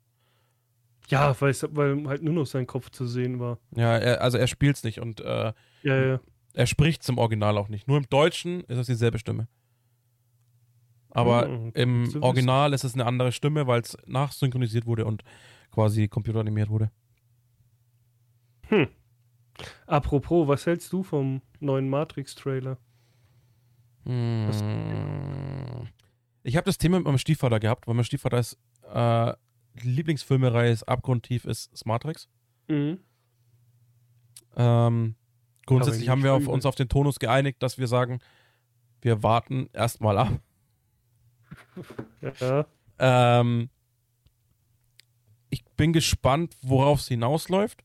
[1.07, 3.59] Ja, ja weil, weil halt nur noch sein Kopf zu sehen war.
[3.77, 6.19] Ja, er, also er spielt's nicht und äh, Ja, ja.
[6.53, 7.87] er spricht im Original auch nicht.
[7.87, 9.47] Nur im Deutschen ist es dieselbe Stimme.
[11.11, 12.23] Aber Hm, gut im.
[12.23, 15.23] Original ist es eine andere Stimme, weil es nachsynchronisiert wurde und
[15.71, 16.91] quasi computeranimiert wurde.
[19.87, 22.77] Apropos, was hältst du vom neuen Matrix-Trailer?
[24.05, 24.49] Hm.
[26.43, 28.57] Ich habe das Thema mit meinem Stiefvater gehabt, weil mein Stiefvater ist
[28.91, 29.33] äh,
[29.83, 32.27] die Lieblingsfilmerei ist abgrundtief ist, ist Matrix.
[32.67, 32.99] Mhm.
[34.55, 35.15] Ähm,
[35.65, 38.19] grundsätzlich haben wir auf, uns auf den Tonus geeinigt, dass wir sagen,
[39.01, 40.39] wir warten erstmal ab.
[42.39, 42.65] Ja.
[43.01, 43.69] Ähm,
[45.49, 47.81] ich bin gespannt, worauf es hinausläuft.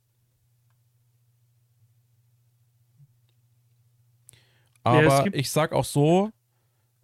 [4.84, 6.30] Ja, Aber gibt- ich sag auch so,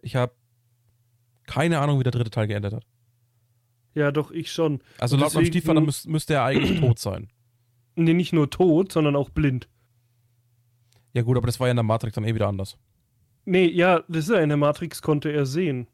[0.01, 0.33] ich habe
[1.45, 2.85] keine Ahnung, wie der dritte Teil geendet hat.
[3.93, 4.81] ja, doch, ich schon.
[4.99, 7.31] Also Und laut meinem Stiefvater müß, müsste er eigentlich tot sein.
[7.95, 9.67] Nee, nicht nur tot, sondern auch blind.
[11.13, 12.77] Ja gut, aber das war ja in der Matrix dann eh wieder anders.
[13.45, 15.87] Nee, ja, das ist ja in der Matrix konnte er sehen.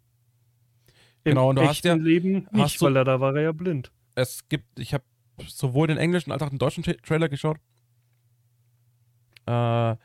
[1.32, 3.52] Genau, und du hast ja- Leben hast nicht, du- weil er da war er ja
[3.52, 3.92] blind.
[4.16, 5.04] Es gibt, ich habe
[5.48, 7.58] sowohl den englischen als auch den deutschen Tra Trailer geschaut.
[9.46, 9.96] Äh,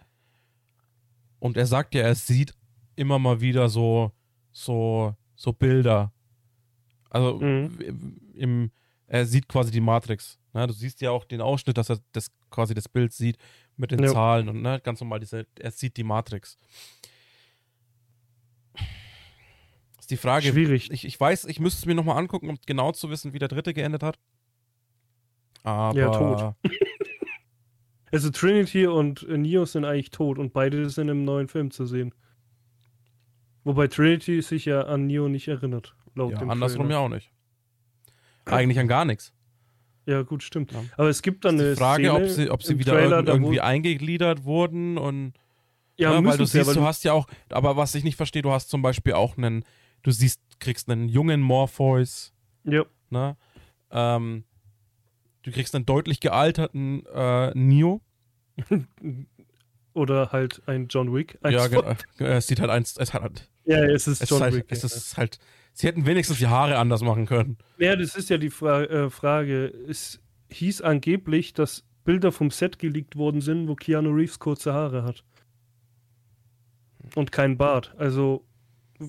[1.39, 2.53] und er sagt ja, er sieht
[2.97, 4.13] immer mal wieder so,
[4.53, 6.13] so, so Bilder.
[7.11, 8.19] Also Mhm.
[8.35, 8.71] im,
[9.07, 10.39] er sieht quasi die Matrix.
[10.53, 10.67] Ne?
[10.67, 13.39] Du siehst ja auch den Ausschnitt, dass er das quasi das Bild sieht
[13.77, 14.13] mit den Ja.
[14.13, 16.59] Zahlen und ne, ganz normal diese, er sieht die Matrix.
[19.99, 20.91] Ist die Frage, Schwierig.
[20.91, 23.49] ich, ich weiß, ich müsste es mir nochmal angucken, um genau zu wissen, wie der
[23.49, 24.19] dritte geendet hat.
[25.65, 26.55] Aber Ja, tot.
[28.15, 32.15] Also Trinity und Neo sind eigentlich tot und beide sind im neuen Film zu sehen.
[33.65, 35.95] Wobei Trinity sich ja an Neo nicht erinnert.
[36.15, 37.01] Laut ja, dem andersrum Trailer.
[37.01, 37.33] ja auch nicht.
[38.45, 39.33] Eigentlich an gar nichts.
[40.05, 40.73] Ja, gut, stimmt.
[40.73, 40.83] Ja.
[40.99, 43.63] Aber es gibt dann Die eine Frage, Szene ob sie, ob sie wieder Trailer, irgendwie
[43.63, 45.33] eingegliedert wurden und
[45.97, 48.05] Ja, Ja, weil müssen du sie ja, siehst, du hast ja auch, aber was ich
[48.05, 49.65] nicht verstehe, du hast zum Beispiel auch einen,
[50.03, 52.33] du siehst, kriegst einen jungen Morpheus,
[52.65, 53.37] ja, ne?
[53.91, 54.45] Ähm,
[55.43, 58.01] du kriegst einen deutlich gealterten äh, Neo.
[59.95, 61.39] oder halt ein John Wick.
[61.45, 64.23] Ja, Eins ge- von- äh, es sieht halt eins, es hat halt, ja, es ist
[64.23, 64.65] es John ist halt, Wick.
[64.69, 64.87] es ja.
[64.87, 65.39] ist halt,
[65.75, 67.59] sie hätten wenigstens die Haare anders machen können.
[67.79, 69.67] Ja, das ist ja die Fra äh, Frage.
[69.89, 75.05] Es hieß angeblich, dass Bilder vom Set geleakt worden sind, wo Keanu Reeves kurze Haare
[75.05, 75.25] hat.
[77.15, 77.95] Und kein Bart.
[77.99, 78.45] Also,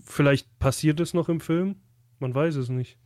[0.05, 1.75] vielleicht passiert es noch im Film?
[2.19, 2.97] Man weiß es nicht.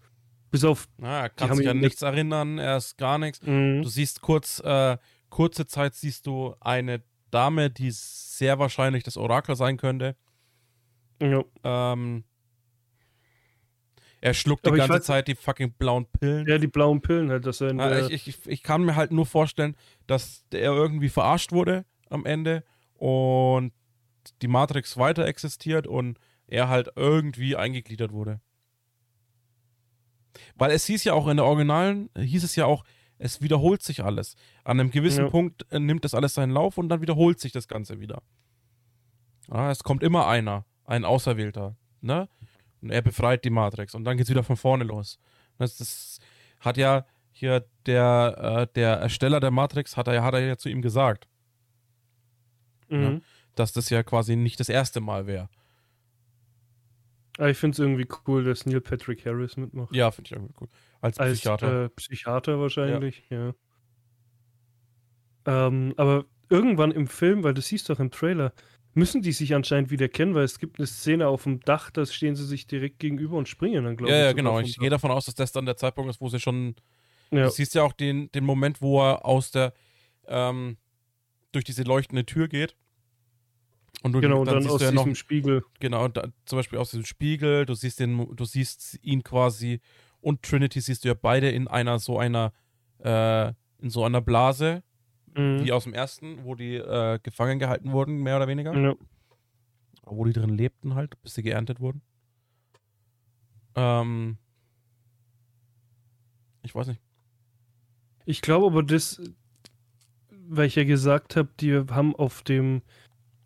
[0.52, 0.88] Bis auf.
[0.98, 3.42] Na, er Die kann sich an nichts erinnern, er ist gar nichts.
[3.46, 3.82] Mhm.
[3.84, 4.98] Du siehst kurz, äh,
[5.30, 10.16] kurze Zeit siehst du eine Dame, die sehr wahrscheinlich das Orakel sein könnte.
[11.22, 11.44] Ja.
[11.64, 12.24] Ähm,
[14.22, 16.48] er schluckt die Aber ich ganze weiß- Zeit die fucking blauen Pillen.
[16.48, 19.26] ja, die blauen Pillen halt, dass er der, ich, ich, ich kann mir halt nur
[19.26, 19.76] vorstellen,
[20.08, 22.64] dass er irgendwie verarscht wurde am Ende
[22.96, 23.74] und
[24.42, 28.42] die Matrix weiter existiert und er halt irgendwie eingegliedert wurde.
[30.56, 32.84] Weil es hieß ja auch in der Originalen, hieß es ja auch,
[33.20, 34.36] es wiederholt sich alles.
[34.64, 35.30] An einem gewissen Ja.
[35.30, 38.22] Punkt äh, nimmt das alles seinen Lauf und dann wiederholt sich das Ganze wieder.
[39.50, 42.30] Ja, es kommt immer einer, ein Auserwählter, ne?
[42.82, 45.20] Und er befreit die Matrix und dann geht's wieder von vorne los.
[45.58, 46.20] Das, das
[46.60, 50.70] hat ja hier der, äh, der Ersteller der Matrix, hat er, hat er ja zu
[50.70, 51.28] ihm gesagt,
[52.90, 53.22] mhm.
[53.56, 55.50] dass das ja quasi nicht das erste Mal wäre.
[57.38, 59.96] Aber ich finde es irgendwie cool, dass Neil Patrick Harris mitmacht.
[59.96, 60.68] Ja, finde ich irgendwie cool.
[61.02, 61.86] Als, Als Psychiater.
[61.86, 63.54] Äh, Psychiater wahrscheinlich, ja.
[65.46, 68.54] Ähm, aber irgendwann im Film, weil das siehst du doch im Trailer,
[68.94, 72.06] müssen die sich anscheinend wieder kennen, weil es gibt eine Szene auf dem Dach, da
[72.06, 74.26] stehen sie sich direkt gegenüber und springen dann, glaube ja, ich.
[74.26, 74.60] ja, genau.
[74.60, 76.76] Ich gehe davon aus, dass das dann der Zeitpunkt ist, wo sie schon.
[77.32, 79.74] Ja, Du siehst ja auch den, den Moment, wo er aus der.
[80.28, 80.78] Ähm,
[81.52, 82.76] durch diese leuchtende Tür geht.
[84.04, 85.64] Und du, Genau, dann, siehst aus du ja diesem noch, Spiegel.
[85.80, 89.80] genau, da, zum Beispiel aus diesem Spiegel, du siehst den, du siehst ihn quasi
[90.22, 92.54] und Trinity siehst du ja beide in einer so einer,
[93.00, 93.48] äh,
[93.80, 94.84] in so einer Blase,
[95.36, 95.64] Mhm.
[95.64, 98.76] wie aus dem ersten, wo die äh, gefangen gehalten wurden, mehr oder weniger.
[98.76, 98.96] Ja.
[100.04, 102.02] Wo die drin lebten halt, bis sie geerntet wurden.
[103.76, 104.38] Ähm,
[106.64, 107.02] ich weiß nicht.
[108.26, 109.22] Ich glaube aber, das,
[110.32, 112.82] weil ich ja gesagt habe, die haben auf dem,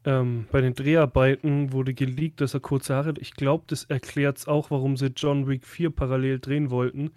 [0.05, 3.19] ähm, bei den Dreharbeiten wurde geleakt, dass er kurze Haare hat.
[3.19, 7.11] Ich glaube, das erklärt es auch, warum sie John Wick 4 parallel drehen wollten.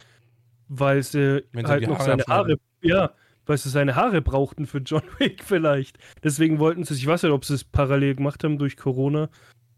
[0.68, 2.60] Weil sie Wenn halt noch Haare seine Haare, abschneiden.
[2.82, 3.10] ja,
[3.46, 5.98] weil sie seine Haare brauchten für John Wick vielleicht.
[6.22, 9.28] Deswegen wollten sie, ich weiß nicht, ob sie es parallel gemacht haben durch Corona,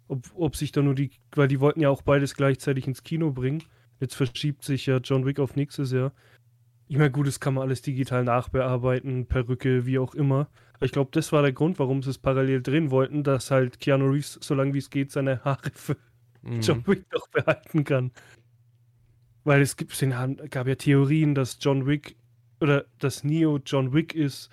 [0.08, 3.30] ob, ob sich da nur die, weil die wollten ja auch beides gleichzeitig ins Kino
[3.32, 3.62] bringen.
[4.00, 6.12] Jetzt verschiebt sich ja John Wick auf nächstes Jahr.
[6.88, 10.48] Ich meine, gut, das kann man alles digital nachbearbeiten, Perücke, wie auch immer.
[10.80, 14.10] Ich glaube, das war der Grund, warum sie es parallel drehen wollten, dass halt Keanu
[14.10, 15.96] Reeves, solange wie es geht, seine Haare für
[16.46, 16.60] Mhm.
[16.60, 18.12] John Wick noch behalten kann.
[19.44, 19.98] Weil es gibt,
[20.50, 22.16] gab ja Theorien, dass John Wick
[22.60, 24.50] oder dass Neo John Wick ist.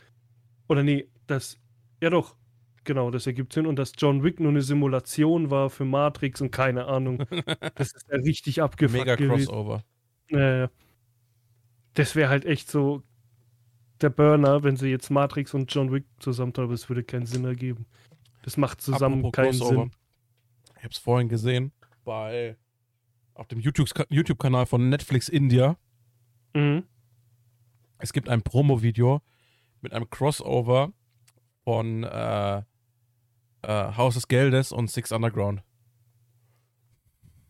[0.68, 1.60] Oder nee, dass,
[2.02, 2.36] ja doch,
[2.84, 3.66] genau, das ergibt Sinn.
[3.66, 7.26] Und dass John Wick nur eine Simulation war für Matrix und keine Ahnung.
[7.76, 9.48] das ist ja richtig abgefuckt Mega gewesen.
[9.48, 9.84] Crossover.
[10.28, 10.68] Äh,
[11.96, 13.04] das wäre halt echt so
[14.04, 17.46] der Burner, wenn sie jetzt Matrix und John Wick zusammen aber es würde keinen Sinn
[17.46, 17.86] ergeben.
[18.44, 19.82] Das macht zusammen Apropos keinen Crossover.
[19.84, 19.92] Sinn.
[20.78, 21.72] Ich hab's vorhin gesehen
[22.04, 22.58] bei
[23.36, 25.78] auf dem YouTube- YouTube-Kanal von Netflix India.
[26.54, 26.84] Mhm.
[27.98, 29.22] Es gibt ein Promo-Video
[29.82, 30.92] mit einem Crossover
[31.64, 32.64] von äh, äh,
[33.64, 35.64] Haus des Geldes und Six Underground.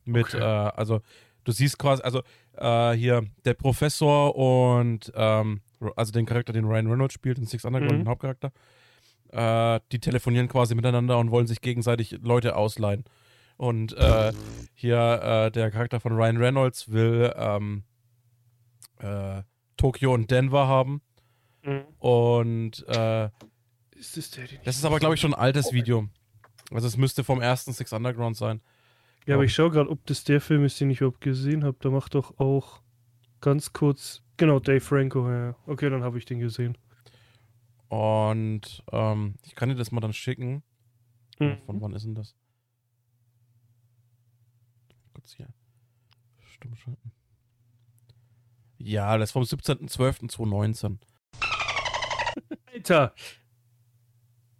[0.06, 0.38] Mit, Okay.
[0.40, 0.44] äh,
[0.76, 1.02] also,
[1.44, 2.22] du siehst quasi, also
[2.58, 5.62] äh, hier der Professor und ähm,
[5.96, 7.98] also den Charakter, den Ryan Reynolds spielt, in Six Underground, Mhm.
[8.00, 8.52] den Hauptcharakter,
[9.32, 13.04] äh, die telefonieren quasi miteinander und wollen sich gegenseitig Leute ausleihen.
[13.58, 14.34] Und äh,
[14.74, 17.84] hier äh, der Charakter von Ryan Reynolds will ähm,
[19.00, 19.44] äh,
[19.78, 21.02] Tokio und Denver haben.
[21.64, 21.84] Mhm.
[22.00, 23.26] Und äh,
[23.96, 26.10] Ist das der, das ist aber, glaube ich, schon ein altes Video.
[26.72, 28.62] Also es müsste vom ersten Six Underground sein.
[29.26, 31.78] Ja, aber ich schaue gerade, ob das der Film ist, den ich überhaupt gesehen habe.
[31.80, 32.82] Da macht doch auch
[33.40, 34.23] ganz kurz.
[34.44, 35.56] Genau, Dave Franco, ja.
[35.68, 36.78] Okay, dann habe ich den gesehen.
[37.88, 40.64] Und ähm, ich kann dir das mal dann schicken.
[41.40, 41.60] Mhm.
[41.66, 42.36] Von wann ist denn das?
[45.14, 45.48] Kurz hier.
[46.42, 47.14] Stumm schalten.
[48.80, 50.98] Ja, das ist vom 17.12.2019.
[52.74, 53.16] Alter!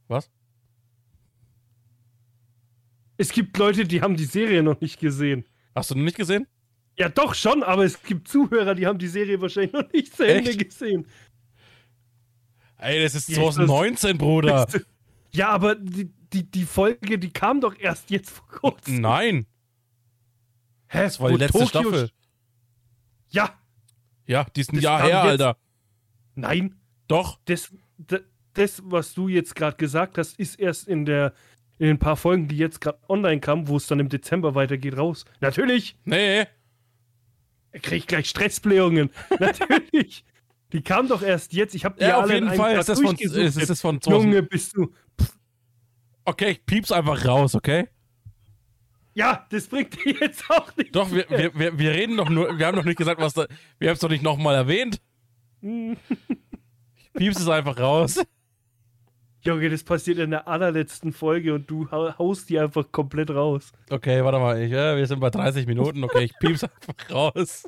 [0.08, 0.32] Was?
[3.18, 5.44] Es gibt Leute, die haben die Serie noch nicht gesehen.
[5.76, 6.48] Hast du noch nicht gesehen?
[6.98, 10.26] Ja, doch schon, aber es gibt Zuhörer, die haben die Serie wahrscheinlich noch nicht zu
[10.28, 11.08] Ende gesehen.
[12.78, 14.68] Ey, das ist Ja, ich 2019, Bruder.
[15.32, 19.02] Ja, aber die, die, die Folge, die kam doch erst jetzt vor kurzem.
[19.02, 19.46] Nein,
[20.88, 21.04] Hä?
[21.04, 22.04] das war die letzte Tokio Staffel.
[22.06, 22.12] st-
[23.30, 23.50] Ja,
[24.28, 25.58] Ja, die ist ein Das Jahr her, jetzt- Alter.
[26.36, 26.76] nein.
[27.08, 27.40] Doch.
[27.46, 28.22] Das, das,
[28.54, 31.34] das, was du jetzt gerade gesagt hast, ist erst in der
[31.80, 34.96] in den paar Folgen, die jetzt gerade online kamen, wo es dann im Dezember weitergeht,
[34.96, 35.26] raus.
[35.42, 35.98] Natürlich.
[36.06, 36.46] Nee.
[37.82, 39.10] Kriege ich gleich Stressblähungen.
[39.40, 40.26] Natürlich.
[40.72, 41.76] Die kam doch erst jetzt.
[41.76, 42.78] Ich habe die Ja, auf alle in jeden Fall.
[42.78, 44.34] Ist das, von, ist, ist das von 2000.
[44.34, 44.92] Junge, bist du.
[46.26, 47.90] Okay, ich piep's einfach raus, okay?
[49.14, 50.96] Ja, das bringt dir jetzt auch nicht.
[50.96, 53.46] Doch, wir, wir, wir, wir reden doch nur, wir haben doch nicht gesagt, was da,
[53.78, 55.00] wir haben es doch nicht nochmal erwähnt.
[55.62, 58.20] Ich piep's es einfach raus.
[59.46, 63.72] Junge, das passiert in der allerletzten Folge und du hau- haust die einfach komplett raus.
[63.90, 67.64] Okay, warte mal, ich, ja, wir sind bei 30 Minuten, okay, ich piep's einfach raus.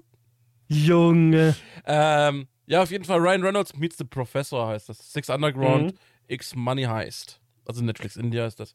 [0.68, 1.56] Junge.
[1.86, 5.12] Ähm, ja, auf jeden Fall, Ryan Reynolds meets the Professor heißt das.
[5.14, 5.98] Six Underground Mhm.
[6.28, 7.40] X Money heißt.
[7.66, 8.74] Also Netflix India ist das.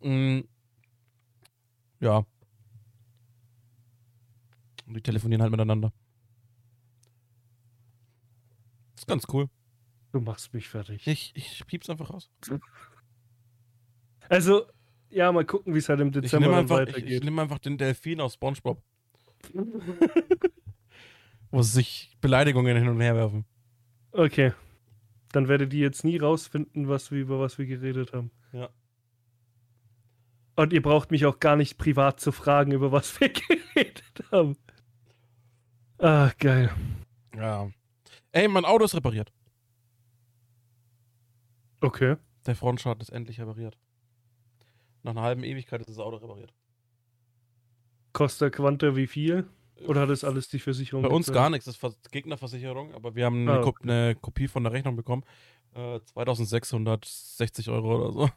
[0.00, 0.40] Mm,
[2.00, 2.24] ja.
[4.86, 5.92] Und die telefonieren halt miteinander.
[8.96, 9.48] ist ganz cool.
[10.12, 11.06] Du machst mich fertig.
[11.06, 12.30] Ich, ich piep's einfach raus.
[14.28, 14.66] Also,
[15.08, 17.10] ja, mal gucken, wie es halt im Ich Dezember nehme dann einfach, ich, weitergeht.
[17.10, 18.82] ich nehm einfach den Delfin aus Spongebob.
[21.50, 23.44] Wo sie sich Beleidigungen hin und her werfen.
[24.12, 24.52] Okay.
[25.32, 28.30] Dann werdet ihr jetzt nie rausfinden, was wir, über was wir geredet haben.
[28.52, 28.68] Ja.
[30.56, 33.28] Und ihr braucht mich auch gar nicht privat zu fragen, über was wir
[33.74, 34.56] geredet haben.
[35.98, 36.70] Ah, geil.
[37.34, 37.70] Ja.
[38.32, 39.32] Ey, mein Auto ist repariert.
[41.82, 42.16] Okay.
[42.46, 43.76] Der Frontschaden ist endlich repariert.
[45.02, 46.52] Nach einer halben Ewigkeit ist das Auto repariert.
[48.12, 49.46] Costa Quanta wie viel?
[49.86, 51.34] Oder hat das alles die Versicherung Bei uns bezahlt?
[51.42, 54.62] gar nichts, das ist Vers- Gegnerversicherung, aber wir haben eine, Ah, Kop eine Kopie von
[54.64, 55.24] der Rechnung bekommen.
[55.74, 58.30] Äh, 2660 Euro oder so.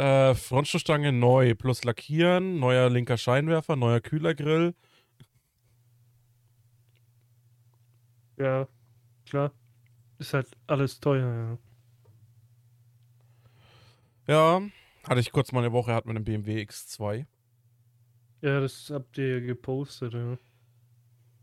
[0.00, 4.74] Äh, Frontstoßstange neu, plus lackieren, neuer linker Scheinwerfer, neuer Kühlergrill.
[8.36, 8.66] Ja,
[9.26, 9.52] klar.
[10.18, 11.58] Ist halt alles teuer,
[14.26, 14.60] Ja,
[15.04, 17.26] hatte ich kurz mal eine Woche, hat mit einem BMW X2.
[18.42, 18.50] ja.
[18.50, 20.38] Ja, das habt ihr gepostet, ja.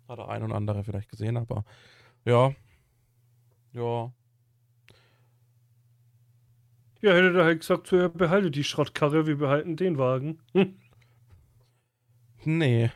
[0.07, 1.63] Hat der ein und andere vielleicht gesehen, aber
[2.25, 2.53] ja.
[3.73, 4.11] Ja.
[7.01, 10.39] Ja, hätte er halt gesagt, so, ja, behalte die Schrottkarre, wir behalten den Wagen.
[10.53, 10.75] Hm.
[12.45, 12.91] Nee.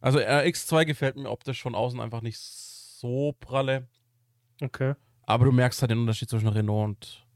[0.00, 3.88] Also RX2 gefällt mir optisch von außen einfach nicht so pralle.
[4.62, 4.94] Okay.
[5.24, 7.26] Aber du merkst halt den Unterschied zwischen Renault und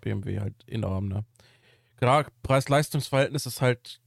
[0.00, 1.24] BMW halt enorm, ne?
[1.96, 4.00] Gerade Preis-Leistungs-Verhältnis ist halt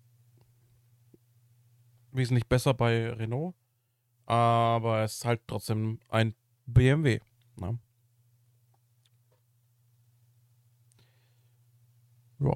[2.12, 3.54] wesentlich besser bei Renault.
[4.26, 7.20] Aber es ist halt trotzdem ein BMW.
[7.58, 7.80] Ne?
[12.40, 12.56] Ja.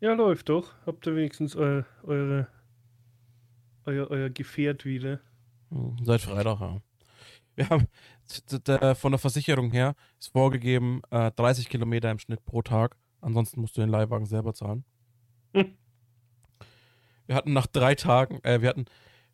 [0.00, 0.74] Ja, läuft doch.
[0.86, 2.48] Habt ihr wenigstens eu eure,
[3.84, 5.20] euer, euer Gefährt wieder?
[5.70, 6.80] Hm, Seit Freitag, ja.
[7.54, 7.86] Wir haben
[8.94, 12.96] von der Versicherung her ist vorgegeben äh, 30 Kilometer im Schnitt pro Tag.
[13.20, 14.84] Ansonsten musst du den Leihwagen selber zahlen.
[15.54, 15.76] Hm.
[17.26, 18.84] Wir hatten nach drei Tagen, äh, wir hatten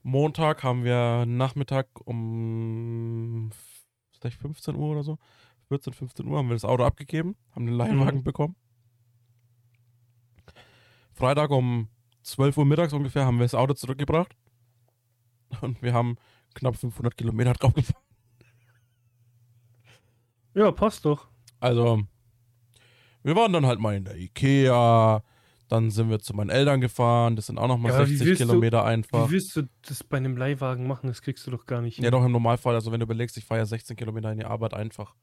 [0.03, 3.51] Montag haben wir Nachmittag um
[4.13, 5.19] vielleicht 15 Uhr oder so,
[5.69, 8.25] 14, 15 Uhr haben wir das Auto abgegeben, haben den Leihwagen Mhm.
[8.25, 8.57] bekommen.
[11.13, 11.89] Freitag um
[12.23, 14.35] 12 Uhr mittags ungefähr haben wir das Auto zurückgebracht.
[15.61, 16.17] Und wir haben
[16.55, 18.03] knapp 500 Kilometer drauf gefahren.
[20.55, 21.29] Ja, passt doch.
[21.61, 22.03] Also,
[23.23, 25.23] wir waren dann halt mal in der Ikea.
[25.69, 27.37] Dann sind wir zu meinen Eltern gefahren.
[27.37, 29.27] Das sind auch nochmal Ja, aber wie 60 willst du- Kilometer einfach.
[29.29, 31.07] Wie willst du das bei einem Leihwagen machen?
[31.09, 31.99] Das kriegst du doch gar nicht.
[31.99, 32.75] Ja, doch im Normalfall.
[32.75, 35.15] Also, wenn du überlegst, ich fahre ja 16 Kilometer in die Arbeit einfach.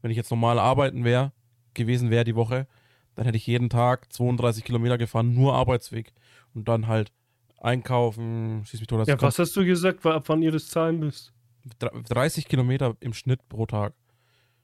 [0.00, 1.32] Wenn ich jetzt normal arbeiten wäre,
[1.74, 2.66] gewesen wäre die Woche,
[3.14, 6.12] dann hätte ich jeden Tag 32 Kilometer gefahren, nur Arbeitsweg.
[6.54, 7.12] Und dann halt
[7.62, 9.06] einkaufen, schieß mich tot.
[9.06, 11.32] Ja, was hast du gesagt, ab wann ihr das zahlen müsst?
[11.78, 13.94] 30 Kilometer im Schnitt pro Tag.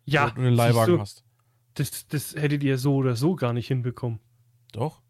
[0.04, 1.24] Ja, wenn du den Leihwagen siehst hast.
[1.74, 4.18] du, das, das hättet ihr so oder so gar nicht hinbekommen.
[4.72, 5.00] Doch?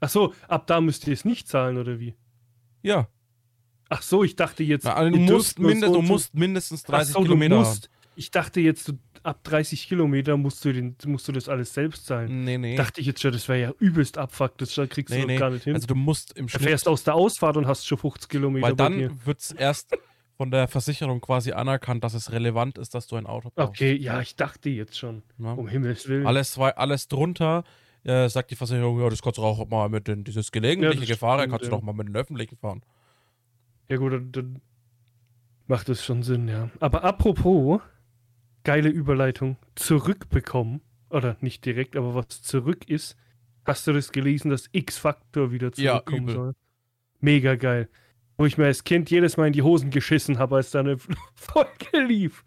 [0.00, 2.14] Ach so, ab da müsst ihr es nicht zahlen, oder wie?
[2.82, 3.08] Ja.
[3.90, 4.84] Ach so, ich dachte jetzt.
[4.84, 8.30] Na, also du, musst mindest, du musst mindestens Ach 30 so, du Kilometer musst, Ich
[8.30, 12.44] dachte jetzt, du, ab 30 Kilometer musst du, den, musst du das alles selbst zahlen.
[12.44, 12.76] Nee, nee.
[12.76, 15.36] Dachte ich jetzt schon, das wäre ja übelst abfuck, das kriegst nee, du nee.
[15.36, 15.74] gar nicht hin.
[15.74, 18.66] Also du musst im du Schnitt, fährst aus der Ausfahrt und hast schon 50 Kilometer
[18.66, 19.96] weil dann wird es erst
[20.36, 23.68] von der Versicherung quasi anerkannt, dass es relevant ist, dass du ein Auto brauchst.
[23.68, 25.22] Okay, ja, ich dachte jetzt schon.
[25.36, 25.54] Ne?
[25.54, 26.26] Um Himmels Willen.
[26.26, 27.62] Alles, zwei, alles drunter
[28.04, 31.14] äh, sagt die Versicherung, ja, das kannst du auch mal mit den, dieses gelegentliche Ja,
[31.14, 31.76] Gefahren, kannst du ja.
[31.76, 32.82] doch mal mit den öffentlichen fahren.
[33.90, 34.62] Ja gut, dann, dann
[35.66, 36.70] macht das schon Sinn, ja.
[36.80, 37.80] Aber apropos,
[38.64, 43.16] geile Überleitung, zurückbekommen, oder nicht direkt, aber was zurück ist,
[43.64, 46.34] hast du das gelesen, dass X-Factor wieder Ja, zurückkommen übel.
[46.34, 46.54] soll?
[47.20, 47.88] Mega geil.
[48.36, 50.96] Wo ich mir als Kind jedes Mal in die Hosen geschissen habe, als da eine
[51.34, 52.44] Folge lief.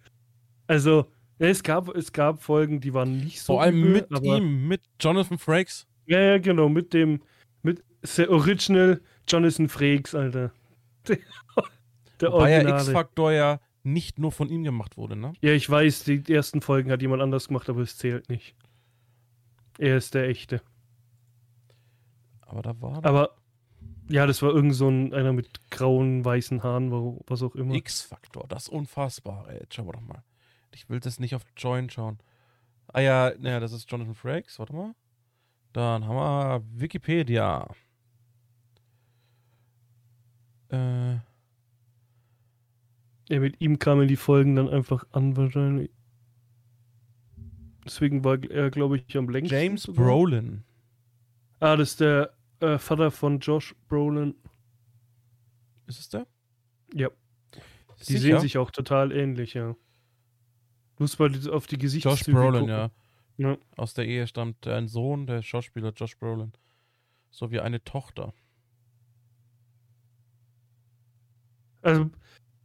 [0.67, 1.06] Also,
[1.39, 4.67] es gab, es gab Folgen, die waren nicht so Vor allem übel, mit aber, ihm,
[4.67, 5.86] mit Jonathan Frakes.
[6.06, 7.21] Ja, ja, genau, mit dem,
[7.62, 10.52] mit The Original Jonathan Frakes, Alter.
[11.08, 11.17] Der,
[12.21, 12.78] der ja Originale.
[12.84, 15.34] X-Factor ja nicht nur von ihm gemacht wurde, ne?
[15.41, 18.56] Ja, ich weiß, die ersten Folgen hat jemand anders gemacht, aber es zählt nicht.
[19.78, 20.62] Er ist der echte.
[22.41, 23.36] Aber da war Aber
[24.10, 27.74] ja, das war irgend so ein, einer mit grauen, weißen Haaren, wo, was auch immer.
[27.74, 29.60] X-Factor, das Unfassbare.
[29.60, 30.24] Jetzt schauen wir doch mal.
[30.72, 32.19] Ich will das nicht auf Join schauen.
[32.88, 34.60] Ah ja, naja, das ist Jonathan Frakes.
[34.60, 34.93] Warte mal.
[35.72, 37.67] Dann haben wir Wikipedia.
[40.69, 41.15] Äh,
[43.29, 45.89] Ja, mit ihm kamen die Folgen dann einfach an, wahrscheinlich.
[47.86, 49.55] Deswegen war er, glaube ich, am längsten.
[49.55, 50.05] James sogar.
[50.05, 50.63] Brolin.
[51.59, 54.36] Ah, das ist der äh, Vater von Josh Brolin.
[55.88, 56.27] Ist es der?
[56.93, 57.09] Ja.
[57.99, 58.19] Die Sicher?
[58.19, 59.76] sehen sich auch total ähnlich, ja.
[60.97, 62.91] Muss mal auf die Gesichtszüge Josh Brolin, ja.
[63.38, 63.57] Ja.
[63.76, 66.53] Aus der Ehe stammt ein Sohn, der Schauspieler Josh Brolin.
[67.32, 68.34] Sowie eine Tochter.
[71.82, 72.09] Also,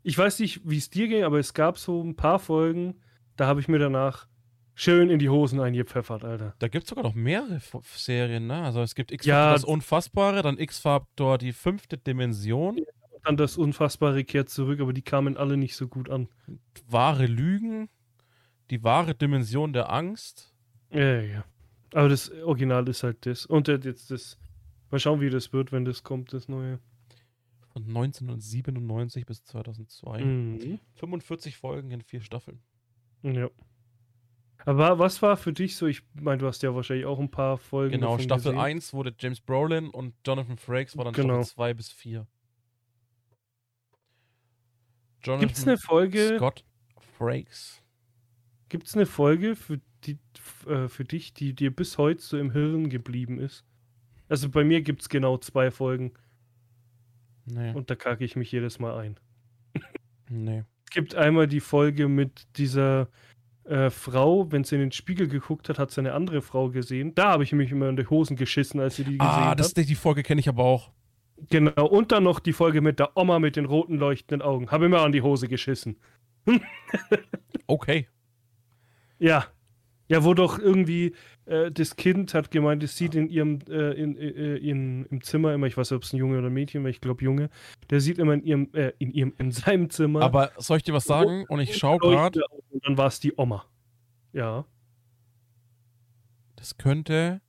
[0.09, 2.95] ich weiß nicht, wie es dir ging, aber es gab so ein paar Folgen,
[3.37, 4.27] da habe ich mir danach
[4.75, 6.55] schön in die Hosen eingepfeffert, Alter.
[6.59, 8.63] Da gibt es sogar noch mehrere F Serien, ne?
[8.63, 12.81] Also es gibt X-Factor Ja, das Unfassbare, dann X-Factor die fünfte Dimension,
[13.23, 16.29] Dann das Unfassbare kehrt zurück, aber die kamen alle nicht so gut an.
[16.89, 17.91] wahre Lügen,
[18.71, 20.55] die wahre Dimension der Angst.
[20.91, 21.45] Ja, ja, ja.
[21.93, 23.45] Aber das Original ist halt das.
[23.45, 24.39] Und jetzt das.
[24.91, 26.79] Mal schauen, wie das wird, wenn das kommt, das neue.
[27.79, 30.25] Von 1997 bis 2002.
[30.25, 30.81] Mhm.
[30.95, 32.61] 45 Folgen in vier Staffeln.
[33.23, 33.51] Ja.
[34.65, 35.87] Aber was war für dich so?
[35.87, 37.93] Ich meine, du hast ja wahrscheinlich auch ein paar Folgen.
[37.93, 38.59] Genau, Staffel gesehen.
[38.59, 41.35] 1 wurde James Brolin und Jonathan Frakes war dann Genau.
[41.35, 42.27] Staffel 2 bis 4.
[45.23, 46.35] Jonathan Gibt es eine Folge?
[46.37, 46.65] Scott
[47.17, 47.83] Frakes.
[48.69, 50.19] Gibt es eine Folge für, die,
[50.67, 53.65] äh, für dich, die dir bis heute so im Hirn geblieben ist?
[54.29, 56.13] Also bei mir gibt es genau zwei Folgen
[57.51, 59.17] Nee, und da kacke ich mich jedes Mal ein.
[60.29, 60.65] nee.
[60.85, 63.09] Es gibt einmal die Folge mit dieser
[63.65, 67.15] äh, Frau, wenn sie in den Spiegel geguckt hat, hat sie eine andere Frau gesehen.
[67.15, 69.61] Da habe ich mich immer in die Hosen geschissen, als sie die gesehen Ah, hat.
[69.61, 70.91] das, die Folge kenne ich aber auch.
[71.51, 74.71] Genau, und dann noch die Folge mit der Oma mit den roten leuchtenden Augen.
[74.71, 75.97] Habe mir an die Hose geschissen.
[77.67, 78.09] Okay.
[79.19, 79.45] Ja.
[80.09, 84.17] Ja, wo doch irgendwie äh, das Kind hat gemeint, es sieht in ihrem äh, in,
[84.17, 86.83] äh, in, im Zimmer immer, ich weiß nicht, ob es ein Junge oder ein Mädchen
[86.83, 87.51] war, ich glaube Junge,
[87.91, 90.23] der sieht immer in ihrem, äh, in ihrem, in seinem Zimmer.
[90.23, 91.45] Aber soll ich dir was sagen?
[91.49, 92.41] Und ich schaue gerade.
[92.71, 93.65] Und dann war es die Oma.
[94.33, 94.65] Ja.
[96.57, 97.41] das könnte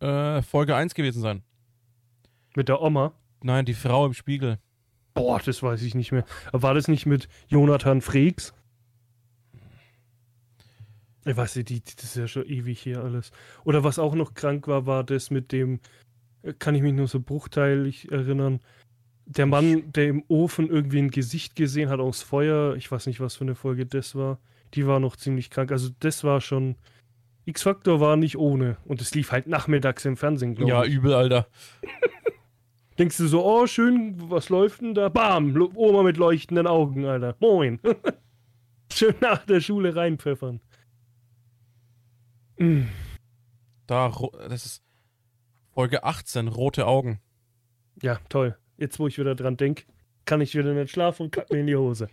[0.00, 1.42] äh, Folge 1 gewesen sein.
[2.54, 3.12] Mit der Oma.
[3.42, 4.58] Nein, die Frau im Spiegel.
[5.14, 6.24] Boah, das weiß ich nicht mehr.
[6.52, 8.54] War das nicht mit Jonathan Freaks?
[11.26, 13.32] Ich weiß nicht, die, das ist ja schon ewig hier alles.
[13.64, 15.80] Oder was auch noch krank war, war das mit dem,
[16.42, 18.60] äh, kann ich mich nur so bruchteilig erinnern,
[19.26, 22.76] der Mann, der im Ofen irgendwie ein Gesicht gesehen hat aus Feuer.
[22.76, 24.38] Ich weiß nicht, was für eine Folge das war.
[24.74, 25.72] Die war noch ziemlich krank.
[25.72, 26.76] Also das war schon.
[27.44, 28.76] X-Factor war nicht ohne.
[28.84, 30.94] Und es lief halt nachmittags im Fernsehen, glaube Ja, ich.
[30.94, 31.48] übel, Alter.
[32.98, 35.08] Denkst du so, oh, schön, was läuft denn da?
[35.08, 37.36] Bam, Oma mit leuchtenden Augen, Alter.
[37.40, 37.78] Moin.
[38.92, 40.60] schön nach der Schule reinpfeffern.
[43.86, 44.12] Da,
[44.48, 44.82] das ist
[45.72, 47.20] Folge 18, rote Augen.
[48.02, 48.56] Ja, toll.
[48.78, 49.84] Jetzt, wo ich wieder dran denke,
[50.24, 52.08] kann ich wieder nicht schlafen und kack mir in die Hose.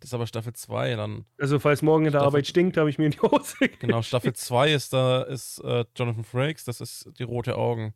[0.00, 1.24] Das ist aber Staffel 2 dann.
[1.38, 3.56] Also, falls morgen in der Staffel- Arbeit stinkt, habe ich mir in die Hose.
[3.80, 7.94] Genau, Staffel 2 ist da ist äh, Jonathan Frakes, das ist die rote Augen.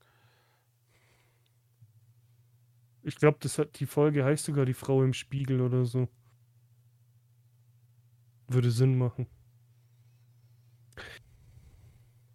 [3.03, 6.09] Ich glaube, das hat die Folge heißt sogar die Frau im Spiegel oder so.
[8.49, 9.26] Würde Sinn machen.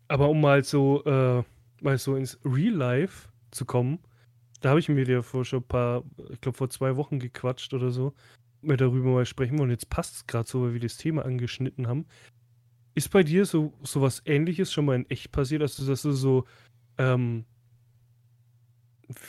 [0.08, 1.44] Aber um mal so, äh,
[1.82, 4.00] mal so ins Real Life zu kommen,
[4.62, 7.74] da habe ich mir ja vor schon ein paar, ich glaube vor zwei Wochen gequatscht
[7.74, 8.14] oder so,
[8.62, 9.70] wir darüber mal sprechen wollen.
[9.70, 12.06] Jetzt passt es gerade so, weil wir das Thema angeschnitten haben.
[12.96, 15.62] Ist bei dir so, so was ähnliches schon mal in echt passiert?
[15.62, 16.46] Also, dass du so,
[16.98, 17.46] ähm,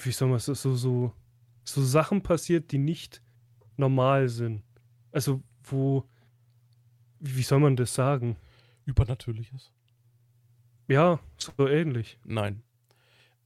[0.05, 1.13] wie soll man es, so, so,
[1.65, 3.23] so Sachen passiert, die nicht
[3.77, 4.63] normal sind.
[5.13, 6.05] Also, wo,
[7.19, 8.37] wie soll man das sagen?
[8.85, 9.73] Übernatürliches?
[10.89, 12.19] Ja, so ähnlich.
[12.25, 12.63] Nein.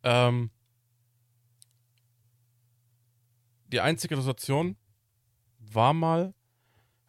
[0.02, 0.50] Ähm,
[3.68, 4.76] die einzige Situation
[5.58, 6.34] war mal,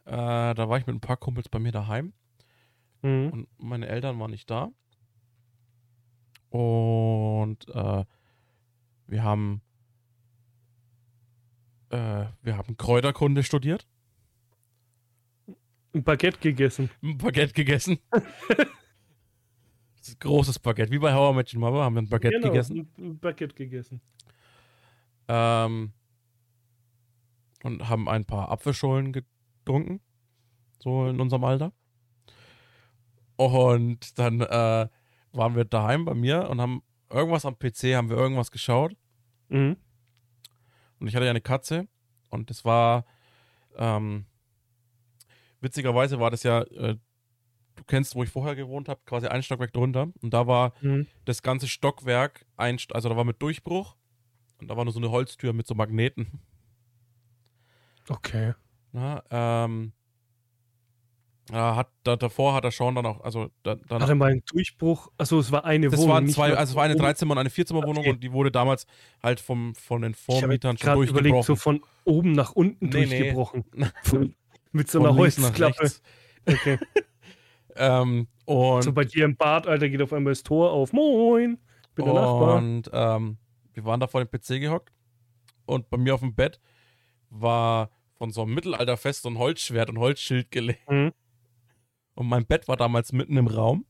[0.05, 0.11] äh,
[0.53, 2.13] da war ich mit ein paar Kumpels bei mir daheim
[3.03, 3.29] Mhm.
[3.31, 4.69] und meine Eltern waren nicht da.
[6.49, 8.05] Und äh,
[9.07, 9.61] wir haben
[11.89, 13.87] äh, wir haben Kräuterkunde studiert,
[15.93, 16.89] Ein Baguette gegessen.
[17.01, 17.97] ein Baguette gegessen.
[20.19, 22.91] Großes Baguette, wie bei How I Met Your Mother haben wir ein Baguette genau, gegessen.
[22.97, 24.01] Ein, ein Baguette gegessen.
[25.27, 25.93] Ähm,
[27.63, 30.01] und haben ein paar Apfelschollen getrunken.
[30.79, 31.71] So in unserem Alter.
[33.35, 34.87] Und dann äh,
[35.31, 38.95] waren wir daheim bei mir und haben irgendwas am PC, haben wir irgendwas geschaut.
[39.49, 39.77] Mhm.
[40.99, 41.87] Und ich hatte ja eine Katze.
[42.29, 43.05] Und das war,
[43.75, 44.25] ähm,
[45.59, 46.97] witzigerweise war das ja, äh,
[47.81, 50.07] du kennst, wo ich vorher gewohnt habe, quasi ein Stockwerk drunter.
[50.21, 51.07] Und da war Mhm.
[51.25, 53.95] das ganze Stockwerk, ein, also da war mit Durchbruch.
[54.59, 56.39] Und da war nur so eine Holztür mit so Magneten.
[58.09, 58.53] Okay.
[58.91, 59.93] Na, ähm,
[61.51, 65.11] hat, da, davor hat er schon dann auch, also da, dann, Hatte mal einen Durchbruch.
[65.17, 66.13] Achso, es war eine das Wohnung.
[66.13, 66.95] waren zwei, also es war eine.
[66.95, 68.11] Dreizimmer- und eine Vierzimmerwohnung Okay.
[68.11, 68.85] und die wurde damals
[69.21, 71.43] halt vom, von den Ich Vormietern schon gerade überlegt, durchgebrochen.
[71.43, 73.17] so von oben nach unten Nee, nee.
[73.17, 73.65] durchgebrochen.
[74.03, 74.35] Von-
[74.71, 75.91] Mit so einer Holzklappe.
[76.45, 76.77] Okay.
[77.75, 80.93] Ähm, und So bei dir im Bad, Alter, geht auf einmal das Tor auf.
[80.93, 81.57] Moin!
[81.95, 82.57] Bin der Nachbar.
[82.57, 83.37] Und ähm,
[83.73, 84.93] wir waren da vor dem PC gehockt
[85.65, 86.59] und bei mir auf dem Bett
[87.29, 90.89] war von so einem Mittelalterfest so ein Holzschwert und Holzschild gelegt.
[90.89, 91.11] Mhm.
[92.15, 93.85] Und mein Bett war damals mitten im Raum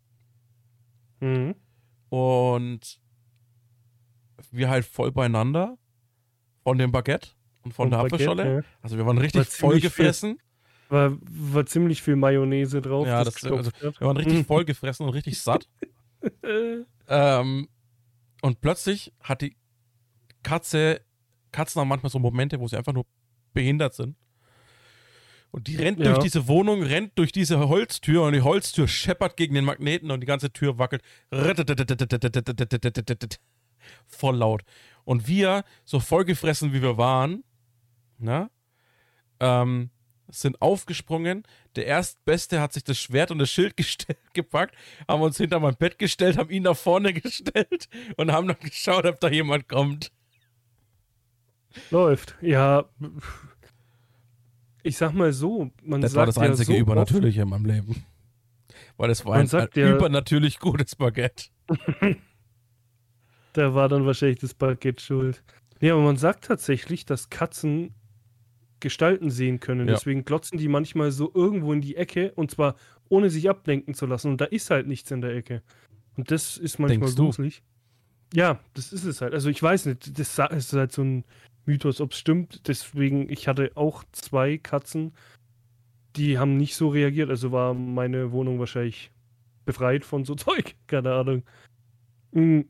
[1.19, 1.55] Mhm.
[2.09, 2.99] und
[4.51, 5.77] wir halt voll beieinander
[6.63, 7.29] von dem Baguette
[7.63, 8.55] und von Und der Baguette, Apfelscholle.
[8.55, 8.61] ja.
[8.81, 10.37] Also wir waren richtig voll ziemlich viel.
[10.91, 13.07] War, war ziemlich viel Mayonnaise drauf.
[13.07, 13.81] Ja, das das- hat.
[13.81, 15.67] Wir waren richtig voll gefressen und richtig satt.
[16.43, 16.83] Äh,
[17.13, 17.67] Ähm,
[18.41, 19.57] und plötzlich hat die
[20.43, 21.01] Katze,
[21.51, 23.05] Katzen haben manchmal so Momente, wo sie einfach nur
[23.53, 24.15] behindert sind.
[25.51, 26.05] Und die rennt Ja.
[26.13, 30.21] durch diese Wohnung, rennt durch diese Holztür und die Holztür scheppert gegen den Magneten und
[30.21, 31.01] die ganze Tür wackelt.
[34.07, 34.61] Voll laut.
[35.03, 37.43] Und wir, so vollgefressen wie wir waren,
[38.19, 38.49] na,
[39.41, 39.89] ähm,
[40.31, 41.43] sind aufgesprungen.
[41.75, 43.75] Der Erstbeste hat sich das Schwert und das Schild
[44.33, 44.75] gepackt,
[45.07, 49.05] haben uns hinter mein Bett gestellt, haben ihn nach vorne gestellt und haben dann geschaut,
[49.05, 50.11] ob da jemand kommt.
[51.89, 52.35] Läuft.
[52.41, 52.85] Ja.
[54.83, 57.65] Ich sag mal so, man Das sagt war das einzige ja so Übernatürliche in meinem
[57.65, 58.03] Leben.
[58.97, 61.45] Weil es war Man ein, ein ja- übernatürlich gutes Baguette.
[63.53, 65.43] Da war dann wahrscheinlich das Baguette schuld.
[65.81, 67.93] Nee, aber man sagt tatsächlich, dass Katzen
[68.81, 69.87] Gestalten sehen können.
[69.87, 69.93] Ja.
[69.93, 72.75] Deswegen glotzen die manchmal so irgendwo in die Ecke und zwar
[73.07, 74.31] ohne sich ablenken zu lassen.
[74.31, 75.61] Und da ist halt nichts in der Ecke.
[76.17, 77.25] Und das ist manchmal Denkst du?
[77.25, 77.63] gruselig.
[78.33, 79.33] Ja, das ist es halt.
[79.33, 81.23] Also ich weiß nicht, das ist halt so ein
[81.65, 82.67] Mythos, ob es stimmt.
[82.67, 85.13] Deswegen, ich hatte auch zwei Katzen,
[86.15, 87.29] die haben nicht so reagiert.
[87.29, 89.11] Also war meine Wohnung wahrscheinlich
[89.65, 90.75] befreit von so Zeug.
[90.87, 91.43] Keine Ahnung.
[92.31, 92.61] Mm.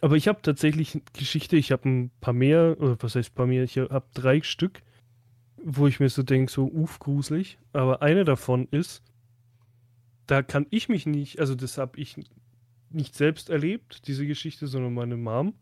[0.00, 3.46] Aber ich habe tatsächlich eine Geschichte, ich habe ein paar mehr, oder was heißt paar
[3.46, 4.82] mehr, ich habe drei Stück,
[5.64, 7.58] wo ich mir so denke, so uff, gruselig.
[7.72, 9.02] Aber eine davon ist,
[10.26, 12.16] da kann ich mich nicht, also das habe ich
[12.90, 15.54] nicht selbst erlebt, diese Geschichte, sondern meine Mom.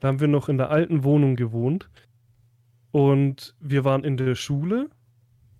[0.00, 1.88] Da haben wir noch in der alten Wohnung gewohnt
[2.90, 4.90] und wir waren in der Schule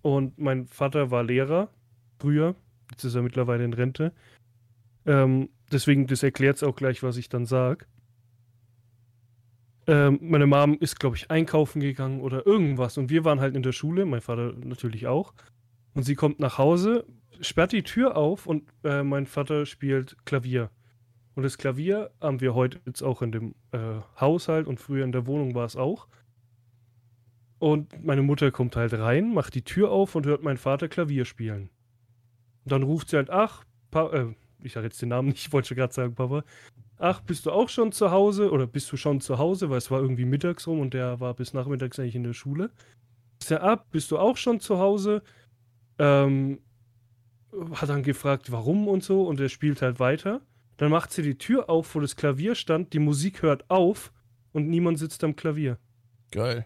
[0.01, 1.69] und mein Vater war Lehrer
[2.19, 2.55] früher,
[2.91, 4.11] jetzt ist er mittlerweile in Rente.
[5.05, 7.85] Ähm, deswegen, das erklärt es auch gleich, was ich dann sage.
[9.87, 13.63] Ähm, meine Mom ist, glaube ich, einkaufen gegangen oder irgendwas und wir waren halt in
[13.63, 15.33] der Schule, mein Vater natürlich auch.
[15.93, 17.05] Und sie kommt nach Hause,
[17.39, 20.69] sperrt die Tür auf und äh, mein Vater spielt Klavier.
[21.35, 25.11] Und das Klavier haben wir heute jetzt auch in dem äh, Haushalt und früher in
[25.11, 26.07] der Wohnung war es auch.
[27.59, 31.25] Und meine Mutter kommt halt rein, macht die Tür auf und hört meinen Vater Klavier
[31.25, 31.69] spielen.
[32.63, 34.33] Und dann ruft sie halt, ach, pa äh,
[34.63, 36.43] ich sage jetzt den Namen nicht, ich wollte schon gerade sagen, Papa.
[36.97, 38.51] Ach, bist du auch schon zu Hause?
[38.51, 39.69] Oder bist du schon zu Hause?
[39.69, 42.71] Weil es war irgendwie mittags rum und der war bis nachmittags eigentlich in der Schule.
[43.39, 45.21] Ist er ab, bist du auch schon zu Hause?
[45.99, 46.59] Ähm,
[47.73, 50.41] hat dann gefragt, warum und so, und er spielt halt weiter.
[50.77, 54.11] Dann macht sie die Tür auf, wo das Klavier stand, die Musik hört auf
[54.51, 55.77] und niemand sitzt am Klavier.
[56.31, 56.65] Geil.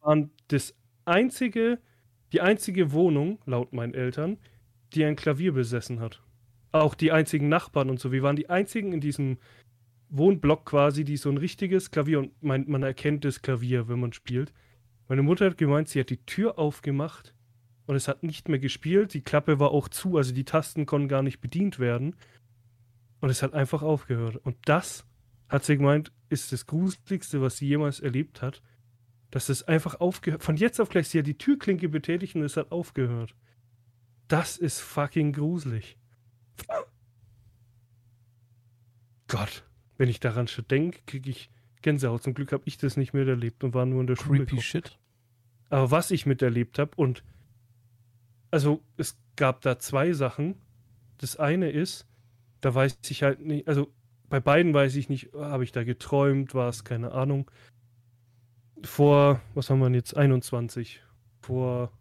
[0.00, 0.74] Waren das
[1.04, 1.78] einzige,
[2.32, 4.38] die einzige Wohnung, laut meinen Eltern,
[4.94, 6.22] die ein Klavier besessen hat.
[6.72, 8.12] Auch die einzigen Nachbarn und so.
[8.12, 9.38] Wir waren die einzigen in diesem
[10.10, 14.12] Wohnblock quasi, die so ein richtiges Klavier und man, man erkennt das Klavier, wenn man
[14.12, 14.52] spielt.
[15.08, 17.34] Meine Mutter hat gemeint, sie hat die Tür aufgemacht
[17.86, 19.14] und es hat nicht mehr gespielt.
[19.14, 22.14] Die Klappe war auch zu, also die Tasten konnten gar nicht bedient werden.
[23.20, 24.36] Und es hat einfach aufgehört.
[24.36, 25.04] Und das,
[25.48, 28.62] hat sie gemeint, ist das Gruseligste, was sie jemals erlebt hat.
[29.30, 30.42] Dass es einfach aufgehört.
[30.42, 33.34] Von jetzt auf gleich, sie hat die Türklinke betätigt und es hat aufgehört.
[34.28, 35.98] Das ist fucking gruselig.
[39.26, 39.64] Gott,
[40.00, 41.50] wenn ich daran schon denke, kriege ich
[41.82, 42.22] Gänsehaut.
[42.22, 44.46] Zum Glück habe ich das nicht miterlebt und war nur in der Schule.
[44.46, 44.98] Creepy shit.
[45.68, 47.22] Aber was ich miterlebt habe und
[48.50, 50.54] also es gab da zwei Sachen.
[51.18, 52.06] Das eine ist,
[52.62, 53.92] da weiß ich halt nicht, also
[54.30, 57.50] bei beiden weiß ich nicht, habe ich da geträumt, war es, keine Ahnung.
[58.82, 61.02] Vor, was haben wir denn jetzt, 21.
[61.42, 61.92] Vor,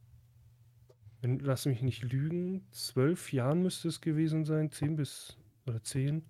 [1.20, 6.24] wenn, lass mich nicht lügen, zwölf Jahren müsste es gewesen sein, zehn bis, oder zehn.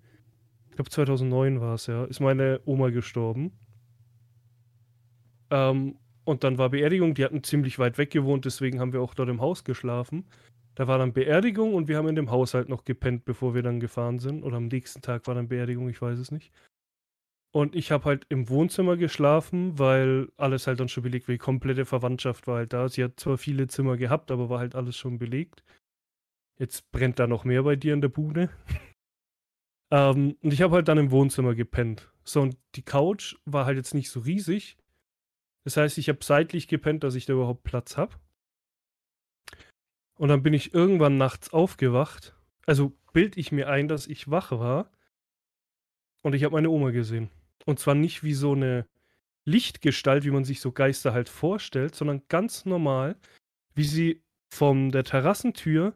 [0.80, 3.52] Ich glaube 2009 war es, ja, ist meine Oma gestorben.
[5.50, 9.12] Ähm, und dann war Beerdigung, die hatten ziemlich weit weg gewohnt, deswegen haben wir auch
[9.12, 10.24] dort im Haus geschlafen.
[10.76, 13.78] Da war dann Beerdigung und wir haben in dem Haushalt noch gepennt, bevor wir dann
[13.78, 14.42] gefahren sind.
[14.42, 16.50] Oder am nächsten Tag war dann Beerdigung, ich weiß es nicht.
[17.52, 21.34] Und ich habe halt im Wohnzimmer geschlafen, weil alles halt dann schon belegt war.
[21.34, 22.88] Die komplette Verwandtschaft war halt da.
[22.88, 25.62] Sie hat zwar viele Zimmer gehabt, aber war halt alles schon belegt.
[26.58, 28.48] Jetzt brennt da noch mehr bei dir in der Bude.
[29.90, 32.10] ähm, und ich habe halt dann im Wohnzimmer gepennt.
[32.24, 34.76] So, und die Couch war halt jetzt nicht so riesig.
[35.64, 38.14] Das heißt, ich habe seitlich gepennt, dass ich da überhaupt Platz habe.
[40.14, 42.36] Und dann bin ich irgendwann nachts aufgewacht.
[42.66, 44.90] Also bild ich mir ein, dass ich wach war.
[46.22, 47.30] Und ich habe meine Oma gesehen.
[47.66, 48.86] Und zwar nicht wie so eine
[49.44, 53.16] Lichtgestalt, wie man sich so Geister halt vorstellt, sondern ganz normal,
[53.74, 55.94] wie sie von der Terrassentür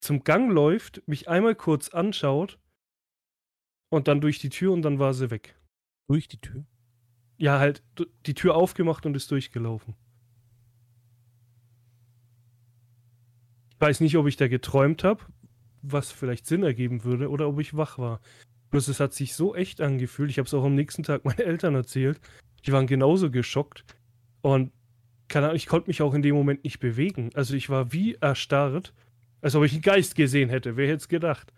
[0.00, 2.58] zum Gang läuft, mich einmal kurz anschaut
[3.88, 5.56] und dann durch die Tür und dann war sie weg.
[6.08, 6.64] Durch die Tür.
[7.38, 7.82] Ja, halt
[8.26, 9.94] die Tür aufgemacht und ist durchgelaufen.
[13.70, 15.22] Ich weiß nicht, ob ich da geträumt habe,
[15.82, 18.20] was vielleicht Sinn ergeben würde, oder ob ich wach war.
[18.70, 20.30] Bloß es hat sich so echt angefühlt.
[20.30, 22.20] Ich habe es auch am nächsten Tag meinen Eltern erzählt.
[22.64, 23.84] Die waren genauso geschockt.
[24.40, 24.72] Und
[25.28, 27.30] keine Ahnung, ich konnte mich auch in dem Moment nicht bewegen.
[27.34, 28.94] Also ich war wie erstarrt,
[29.40, 30.76] als ob ich einen Geist gesehen hätte.
[30.76, 31.52] Wer hätte es gedacht?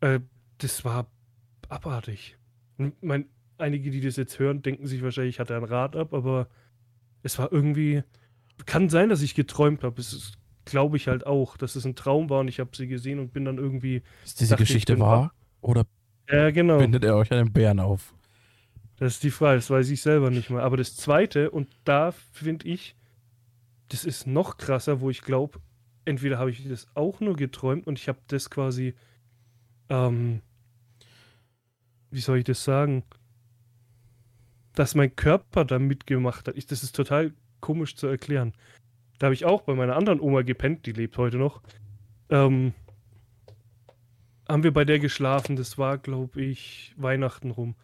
[0.00, 0.20] Äh,
[0.58, 1.10] das war
[1.70, 2.36] abartig.
[2.78, 3.26] Und mein,
[3.58, 6.48] einige, die das jetzt hören, denken sich wahrscheinlich, ich hatte ein Rad ab, aber
[7.22, 8.02] es war irgendwie.
[8.66, 10.00] Kann sein, dass ich geträumt habe.
[10.00, 10.32] Es
[10.66, 13.32] glaube ich halt auch, dass es ein Traum war und ich habe sie gesehen und
[13.32, 14.02] bin dann irgendwie.
[14.24, 15.32] Ist diese Geschichte wahr?
[15.62, 15.86] Oder
[16.30, 16.78] ja, genau.
[16.78, 18.14] bindet er euch einen Bären auf?
[18.96, 20.62] Das ist die Frage, das weiß ich selber nicht mehr.
[20.62, 22.96] Aber das zweite, und da finde ich,
[23.88, 25.58] das ist noch krasser, wo ich glaube,
[26.04, 28.94] entweder habe ich das auch nur geträumt und ich habe das quasi,
[29.88, 30.42] ähm,
[32.10, 33.04] wie soll ich das sagen,
[34.74, 36.56] dass mein Körper da mitgemacht hat.
[36.56, 38.54] Ich, das ist total komisch zu erklären.
[39.18, 41.60] Da habe ich auch bei meiner anderen Oma gepennt, die lebt heute noch.
[42.30, 42.72] Ähm,
[44.48, 45.56] haben wir bei der geschlafen.
[45.56, 47.74] Das war, glaube ich, Weihnachten rum.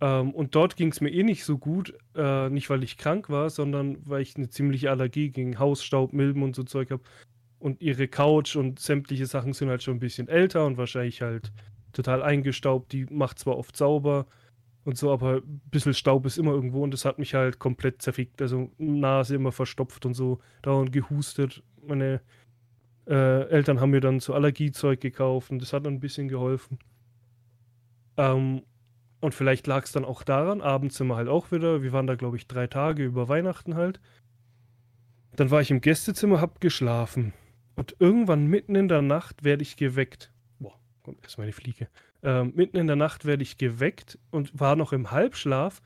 [0.00, 1.94] Ähm, und dort ging es mir eh nicht so gut.
[2.14, 6.42] Äh, nicht, weil ich krank war, sondern weil ich eine ziemliche Allergie gegen Hausstaub, Milben
[6.42, 7.02] und so Zeug habe.
[7.58, 11.52] Und ihre Couch und sämtliche Sachen sind halt schon ein bisschen älter und wahrscheinlich halt
[11.92, 12.92] total eingestaubt.
[12.92, 14.26] Die macht zwar oft sauber
[14.84, 18.02] und so, aber ein bisschen Staub ist immer irgendwo und das hat mich halt komplett
[18.02, 18.40] zerfickt.
[18.40, 21.62] Also Nase immer verstopft und so, dauernd gehustet.
[21.86, 22.20] Meine
[23.06, 26.78] äh, Eltern haben mir dann so Allergiezeug gekauft und das hat dann ein bisschen geholfen.
[28.16, 28.62] Ähm,
[29.20, 32.06] und vielleicht lag es dann auch daran, abends sind wir halt auch wieder, wir waren
[32.06, 34.00] da glaube ich drei Tage über Weihnachten halt.
[35.36, 37.32] Dann war ich im Gästezimmer, hab geschlafen.
[37.76, 40.32] Und irgendwann mitten in der Nacht werde ich geweckt.
[41.10, 41.88] Kommt erstmal die Fliege.
[42.22, 45.82] Ähm, mitten in der Nacht werde ich geweckt und war noch im Halbschlaf.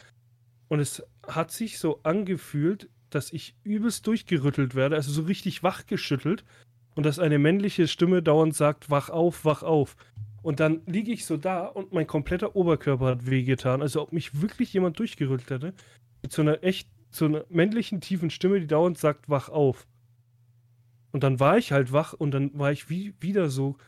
[0.69, 6.45] Und es hat sich so angefühlt, dass ich übelst durchgerüttelt werde, also so richtig wachgeschüttelt.
[6.95, 9.97] Und dass eine männliche Stimme dauernd sagt, wach auf, wach auf.
[10.43, 13.81] Und dann liege ich so da und mein kompletter Oberkörper hat wehgetan.
[13.81, 15.73] Also ob mich wirklich jemand durchgerückt hätte.
[16.21, 19.87] Mit so einer echt, so einer männlichen tiefen Stimme, die dauernd sagt, wach auf.
[21.13, 23.79] Und dann war ich halt wach und dann war ich wie, wieder so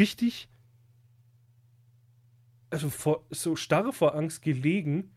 [0.00, 0.48] richtig,
[2.70, 5.12] also vor, so starre vor Angst gelegen.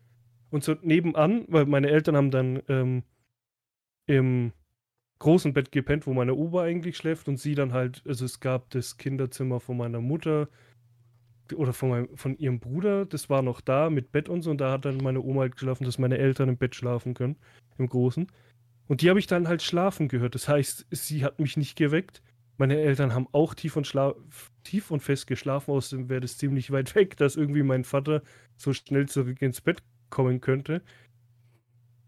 [0.50, 3.04] Und so nebenan, weil meine Eltern haben dann ähm,
[4.06, 4.52] im
[5.20, 8.68] großen Bett gepennt, wo meine Ober eigentlich schläft und sie dann halt, also es gab
[8.70, 10.48] das Kinderzimmer von meiner Mutter,
[11.54, 14.60] oder von, meinem, von ihrem Bruder, das war noch da mit Bett und so, und
[14.60, 17.36] da hat dann meine Oma halt geschlafen, dass meine Eltern im Bett schlafen können,
[17.78, 18.26] im Großen.
[18.88, 20.34] Und die habe ich dann halt schlafen gehört.
[20.34, 22.22] Das heißt, sie hat mich nicht geweckt.
[22.56, 23.92] Meine Eltern haben auch tief und,
[24.62, 28.22] tief und fest geschlafen, außerdem wäre das ziemlich weit weg, dass irgendwie mein Vater
[28.56, 30.82] so schnell zurück ins Bett kommen könnte.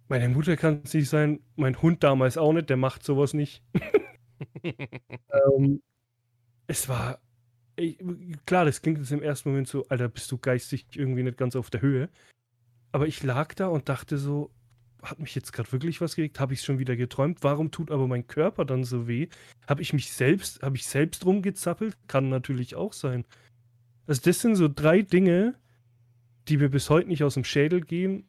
[0.09, 3.63] Meine Mutter kann es nicht sein, mein Hund damals auch nicht, der macht sowas nicht.
[4.63, 5.83] ähm,
[6.67, 7.21] es war
[7.77, 7.99] ich,
[8.47, 11.57] klar, das klingt jetzt im ersten Moment so, Alter, bist du geistig irgendwie nicht ganz
[11.57, 12.09] auf der Höhe.
[12.93, 14.51] Aber ich lag da und dachte so,
[15.03, 16.39] hat mich jetzt gerade wirklich was gelegt?
[16.41, 17.39] Habe ich schon wieder geträumt?
[17.43, 19.29] Warum tut aber mein Körper dann so weh?
[19.69, 21.97] Habe ich mich selbst, habe ich selbst rumgezappelt?
[22.07, 23.25] Kann natürlich auch sein.
[24.07, 25.55] Also das sind so drei Dinge,
[26.49, 28.29] die mir bis heute nicht aus dem Schädel gehen.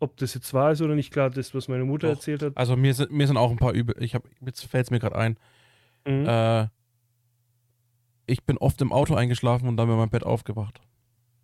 [0.00, 2.16] Ob das jetzt wahr ist oder nicht, klar, das, was meine Mutter Doch.
[2.16, 2.56] erzählt hat.
[2.56, 3.94] Also mir sind, mir sind auch ein paar Übel.
[4.00, 5.38] Ich habe, jetzt fällt es mir gerade ein.
[6.06, 6.26] Mhm.
[6.26, 6.68] Äh,
[8.26, 10.80] ich bin oft im Auto eingeschlafen und dann in meinem Bett aufgewacht.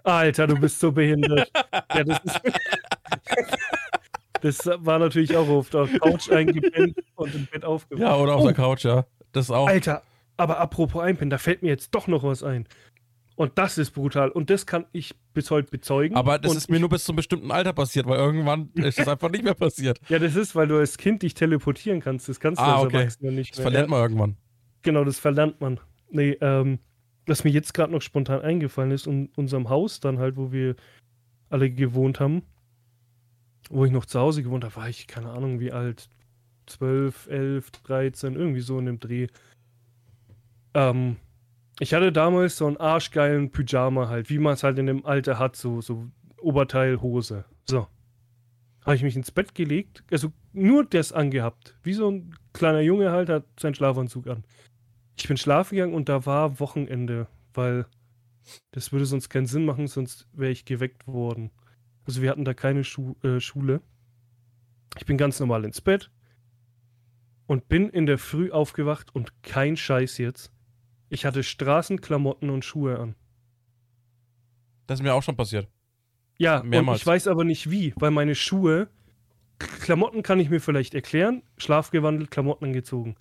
[0.05, 1.51] Alter, du bist so behindert.
[1.95, 2.41] ja, das ist.
[4.41, 8.03] Das war natürlich auch oft auf der Couch eingepennt und im Bett aufgewacht.
[8.03, 8.47] Ja, oder auf oh.
[8.47, 9.07] der Couch, ja.
[9.33, 9.69] Das auch.
[9.69, 10.03] Alter,
[10.37, 12.67] aber apropos einpennen, da fällt mir jetzt doch noch was ein.
[13.37, 14.29] Und das ist brutal.
[14.29, 16.15] Und das kann ich bis heute bezeugen.
[16.15, 18.99] Aber das und ist mir nur bis zu einem bestimmten Alter passiert, weil irgendwann ist
[18.99, 19.99] es einfach nicht mehr passiert.
[20.11, 22.29] Ja, das ist, weil du als Kind dich teleportieren kannst.
[22.29, 22.97] Das kannst du ah, als okay.
[22.99, 23.65] Erwachsener nicht mehr.
[23.65, 24.37] Das verlernt man irgendwann.
[24.83, 25.81] Genau, das verlernt man.
[26.11, 26.81] Nee, ähm,
[27.27, 30.77] was mir jetzt gerade noch spontan eingefallen ist, in unserem Haus dann halt, wo wir
[31.49, 32.43] alle gewohnt haben,
[33.71, 36.11] wo ich noch zu Hause gewohnt habe, war ich, keine Ahnung, wie alt,
[36.67, 39.29] 12, 11, 13, irgendwie so in dem Dreh.
[40.75, 41.17] Ähm,
[41.79, 45.39] ich hatte damals so einen arschgeilen Pyjama halt, wie man es halt in dem Alter
[45.39, 46.09] hat, so, so
[46.41, 47.45] Oberteil, Hose.
[47.69, 47.87] So.
[48.85, 51.77] Habe ich mich ins Bett gelegt, also nur das angehabt.
[51.83, 54.45] Wie so ein kleiner Junge halt, hat seinen Schlafanzug an.
[55.17, 57.87] Ich bin schlafen gegangen und da war Wochenende, weil
[58.73, 61.51] das würde sonst keinen Sinn machen, sonst wäre ich geweckt worden.
[62.07, 63.81] Also wir hatten da keine Schu äh, Schule.
[64.99, 66.11] Ich bin ganz normal ins Bett
[67.47, 70.53] und bin in der Früh aufgewacht und kein Scheiß jetzt.
[71.09, 73.15] Ich hatte Straßenklamotten und Schuhe an.
[74.87, 75.69] Das ist mir auch schon passiert.
[76.39, 76.97] Ja, Mehrmals.
[76.97, 78.89] und ich weiß aber nicht wie, weil meine Schuhe,
[79.59, 83.17] Klamotten kann ich mir vielleicht erklären, schlafgewandelt, Klamotten angezogen.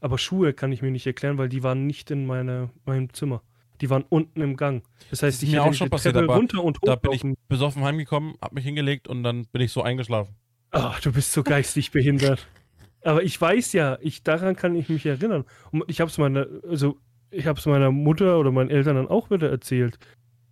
[0.00, 3.42] Aber Schuhe kann ich mir nicht erklären, weil die waren nicht in meine, meinem Zimmer.
[3.80, 4.84] Die waren unten im Gang.
[5.10, 7.82] Das heißt, ich mir auch schon passiert, aber runter und hoch da bin ich besoffen
[7.82, 10.36] heimgekommen, hab mich hingelegt und dann bin ich so eingeschlafen.
[10.70, 12.46] Ach, du bist so geistig behindert.
[13.02, 15.44] Aber ich weiß ja, ich daran kann ich mich erinnern.
[15.70, 16.98] Und ich habe es meiner, also
[17.30, 19.98] ich habe es meiner Mutter oder meinen Eltern dann auch wieder erzählt.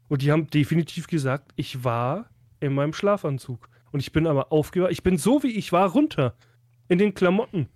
[0.08, 2.28] Und die haben definitiv gesagt, ich war
[2.60, 3.68] in meinem Schlafanzug.
[3.90, 4.92] Und ich bin aber aufgewacht.
[4.92, 6.34] Ich bin so wie ich war runter.
[6.88, 7.68] In den Klamotten.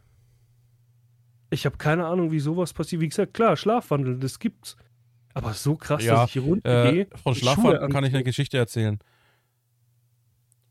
[1.51, 3.01] Ich habe keine Ahnung, wie sowas passiert.
[3.01, 4.77] Wie gesagt, klar, Schlafwandel, das gibt's.
[5.37, 7.03] Aber so krass, Ja, dass ich hier runtergehe.
[7.11, 8.25] Äh, von Schuhe kann ich eine.
[8.25, 8.99] Geschichte erzählen.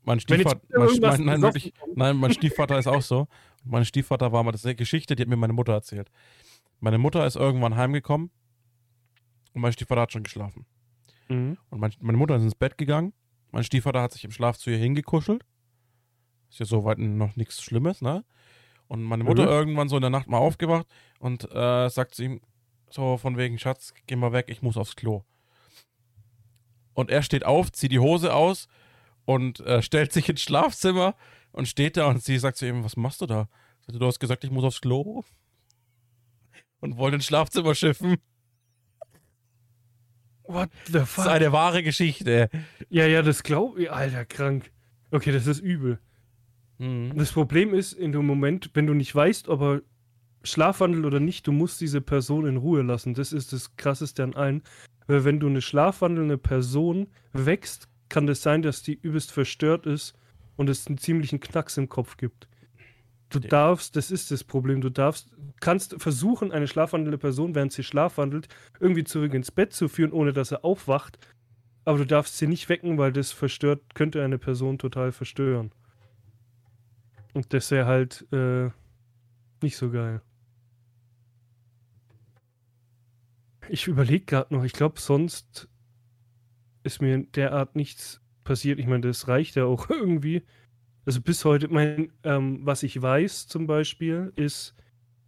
[0.02, 3.28] Mein Stiefvater, mein, mein, nein, wirklich, nein, mein Stiefvater ist auch so.
[3.64, 6.10] Mein Stiefvater war mal, das ist eine Geschichte, die hat mir meine Mutter erzählt.
[6.80, 8.30] Meine Mutter ist irgendwann heimgekommen
[9.54, 10.66] und mein Stiefvater hat schon geschlafen.
[11.28, 11.58] Mhm.
[11.70, 13.12] Und mein, meine Mutter ist ins Bett gegangen.
[13.52, 15.44] Mein Stiefvater hat sich im Schlaf zu ihr hingekuschelt.
[16.50, 18.24] Ist ja soweit noch nichts Schlimmes, ne?
[18.88, 19.48] Und meine Mutter Mhm.
[19.48, 20.86] irgendwann so in der Nacht mal aufgewacht
[21.20, 22.40] und äh, sagt zu ihm
[22.90, 25.22] so von wegen, Schatz, geh mal weg, ich muss aufs Klo.
[26.94, 28.68] Und er steht auf, zieht die Hose aus
[29.24, 31.14] und äh, stellt sich ins Schlafzimmer
[31.52, 33.48] und steht da und sie sagt zu ihm, was machst du da?
[33.86, 35.22] Sagt Du hast gesagt, ich muss aufs Klo.
[36.80, 38.16] Und wollte ins Schlafzimmer schiffen.
[40.44, 41.24] What the Das fuck?
[41.24, 42.48] ist eine wahre Geschichte.
[42.88, 43.90] Ja, ja, das glaub ich.
[43.90, 44.70] Alter, krank.
[45.10, 45.98] Okay, das ist übel.
[46.78, 47.16] Mhm.
[47.16, 49.82] Das Problem ist, in dem Moment, wenn du nicht weißt, ob er
[50.46, 53.14] Schlafwandel oder nicht, du musst diese Person in Ruhe lassen.
[53.14, 54.62] Das ist das Krasseste an allen.
[55.06, 60.14] Weil wenn du eine schlafwandelnde Person wächst, kann es sein, dass die übelst verstört ist
[60.56, 62.48] und es einen ziemlichen Knacks im Kopf gibt.
[63.30, 63.48] Du Ja.
[63.48, 68.48] darfst, das ist das Problem, du darfst, kannst versuchen, eine schlafwandelnde Person, während sie schlafwandelt,
[68.78, 71.18] irgendwie zurück ins Bett zu führen, ohne dass er aufwacht.
[71.84, 75.72] Aber du darfst sie nicht wecken, weil das verstört, könnte eine Person total verstören.
[77.34, 78.70] Und das wäre halt äh,
[79.62, 80.22] nicht so geil.
[83.68, 85.68] Ich überlege gerade noch, ich glaube, sonst
[86.82, 88.78] ist mir derart nichts passiert.
[88.78, 90.42] Ich meine, das reicht ja auch irgendwie.
[91.04, 94.74] Also bis heute, mein, ähm, was ich weiß zum Beispiel, ist,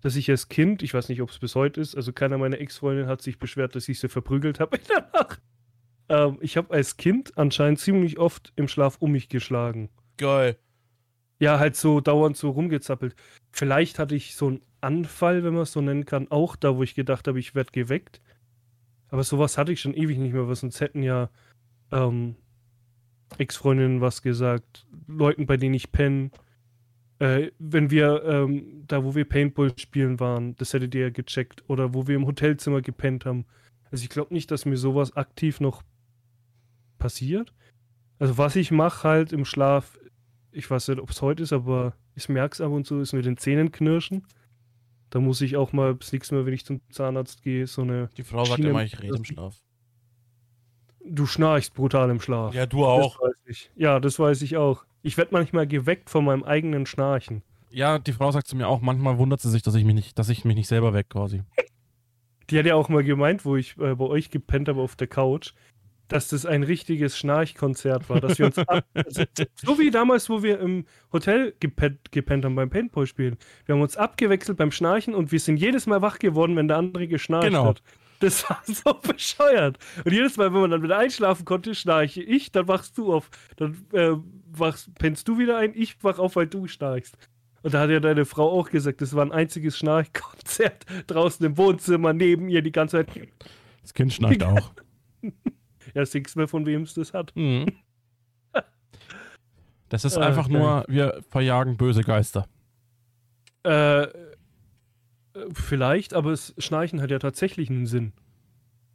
[0.01, 2.61] dass ich als Kind, ich weiß nicht, ob es bis heute ist, also keiner meiner
[2.61, 5.41] Ex-Freundinnen hat sich beschwert, dass ich sie verprügelt habe in der Nacht.
[6.09, 9.91] Ähm, ich habe als Kind anscheinend ziemlich oft im Schlaf um mich geschlagen.
[10.16, 10.57] Geil.
[11.41, 13.14] Ja, halt so dauernd so rumgezappelt.
[13.51, 16.82] Vielleicht hatte ich so einen Anfall, wenn man es so nennen kann, auch da, wo
[16.82, 18.20] ich gedacht habe, ich werde geweckt.
[19.11, 21.30] Aber sowas hatte ich schon ewig nicht mehr, weil sonst hätten ja
[21.90, 22.36] ähm,
[23.36, 26.30] Ex-Freundinnen was gesagt, Leuten, bei denen ich penne.
[27.18, 31.64] Äh, wenn wir ähm, da, wo wir Paintball spielen waren, das hättet ihr ja gecheckt.
[31.68, 33.44] Oder wo wir im Hotelzimmer gepennt haben.
[33.90, 35.82] Also ich glaube nicht, dass mir sowas aktiv noch
[36.99, 37.53] passiert.
[38.18, 39.99] Also was ich mache halt im Schlaf,
[40.53, 43.12] ich weiß nicht, ob es heute ist, aber ich merke es ab und zu, ist
[43.12, 44.25] mit den Zähnen knirschen.
[45.11, 48.11] Da muss ich auch mal das nächste Mal, wenn ich zum Zahnarzt gehe, so eine.
[48.16, 49.57] Die Frau sagt Schiene- immer, ich rede im Schlaf.
[51.05, 52.55] Du schnarchst brutal im Schlaf.
[52.55, 53.19] Ja, du Das auch.
[53.47, 53.71] ich.
[53.77, 54.85] Ja, das weiß ich auch.
[55.03, 57.43] Ich werde manchmal geweckt von meinem eigenen Schnarchen.
[57.71, 60.19] Ja, die Frau sagt zu mir auch, manchmal wundert sie sich, dass ich mich nicht,
[60.19, 61.43] dass ich mich nicht selber weg quasi.
[62.51, 65.07] Die hat ja auch mal gemeint, wo ich äh, bei euch gepennt habe auf der
[65.07, 65.53] Couch,
[66.09, 68.59] dass das ein richtiges Schnarchkonzert war, dass wir uns
[68.94, 69.22] also,
[69.54, 73.36] so wie damals, wo wir im Hotel gepennt, gepennt haben beim Paintball-Spielen.
[73.66, 76.78] Wir haben uns abgewechselt beim Schnarchen und wir sind jedes Mal wach geworden, wenn der
[76.78, 77.66] andere geschnarcht Genau.
[77.66, 77.82] hat.
[78.20, 79.78] Das war so bescheuert.
[80.04, 83.30] Und jedes Mal, wenn man dann wieder einschlafen konnte, schnarche ich, dann wachst du auf.
[83.56, 84.12] Dann äh,
[84.50, 87.16] wachst, pennst du wieder ein, ich wach auf, weil du schnarchst.
[87.62, 91.56] Und da hat ja deine Frau auch gesagt, das war ein einziges Schnarchkonzert draußen im
[91.59, 93.09] Wohnzimmer neben ihr die ganze Zeit.
[93.82, 94.72] Das Kind schnarcht auch.
[95.95, 97.34] Ja, singst mehr von wem es das hat.
[97.36, 97.66] Mhm.
[99.89, 102.47] Das ist Ah, einfach nur, wir verjagen böse Geister.
[103.64, 104.09] Äh, äh,
[105.53, 108.12] vielleicht, aber das Schnarchen hat ja tatsächlich einen Sinn.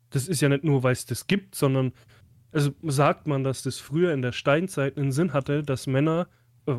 [0.10, 1.94] Das ist ja nicht nur, weil es das gibt, sondern,
[2.52, 6.28] also sagt man, dass das früher in der Steinzeit einen Sinn hatte, dass Männer,
[6.68, 6.76] äh,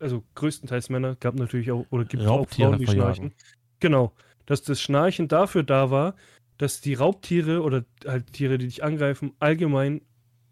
[0.00, 3.14] also größtenteils Männer, gab natürlich auch, oder gibt auch Frauen, die verjagen.
[3.14, 3.34] schnarchen.
[3.80, 4.12] Genau,
[4.46, 6.14] dass das Schnarchen dafür da war,
[6.58, 10.02] dass die Raubtiere oder halt Tiere, die dich angreifen, allgemein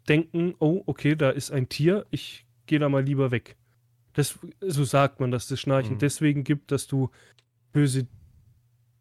[0.07, 3.57] denken, oh, okay, da ist ein Tier, ich gehe da mal lieber weg.
[4.13, 5.99] Das, so sagt man, dass das Schnarchen Mhm.
[5.99, 7.09] deswegen gibt, dass du
[7.71, 8.07] böse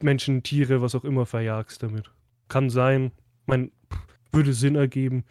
[0.02, 2.10] Menschen, Tiere, was auch immer verjagst damit.
[2.48, 3.12] Kann sein,
[3.46, 3.70] mein,
[4.32, 5.24] würde Sinn ergeben.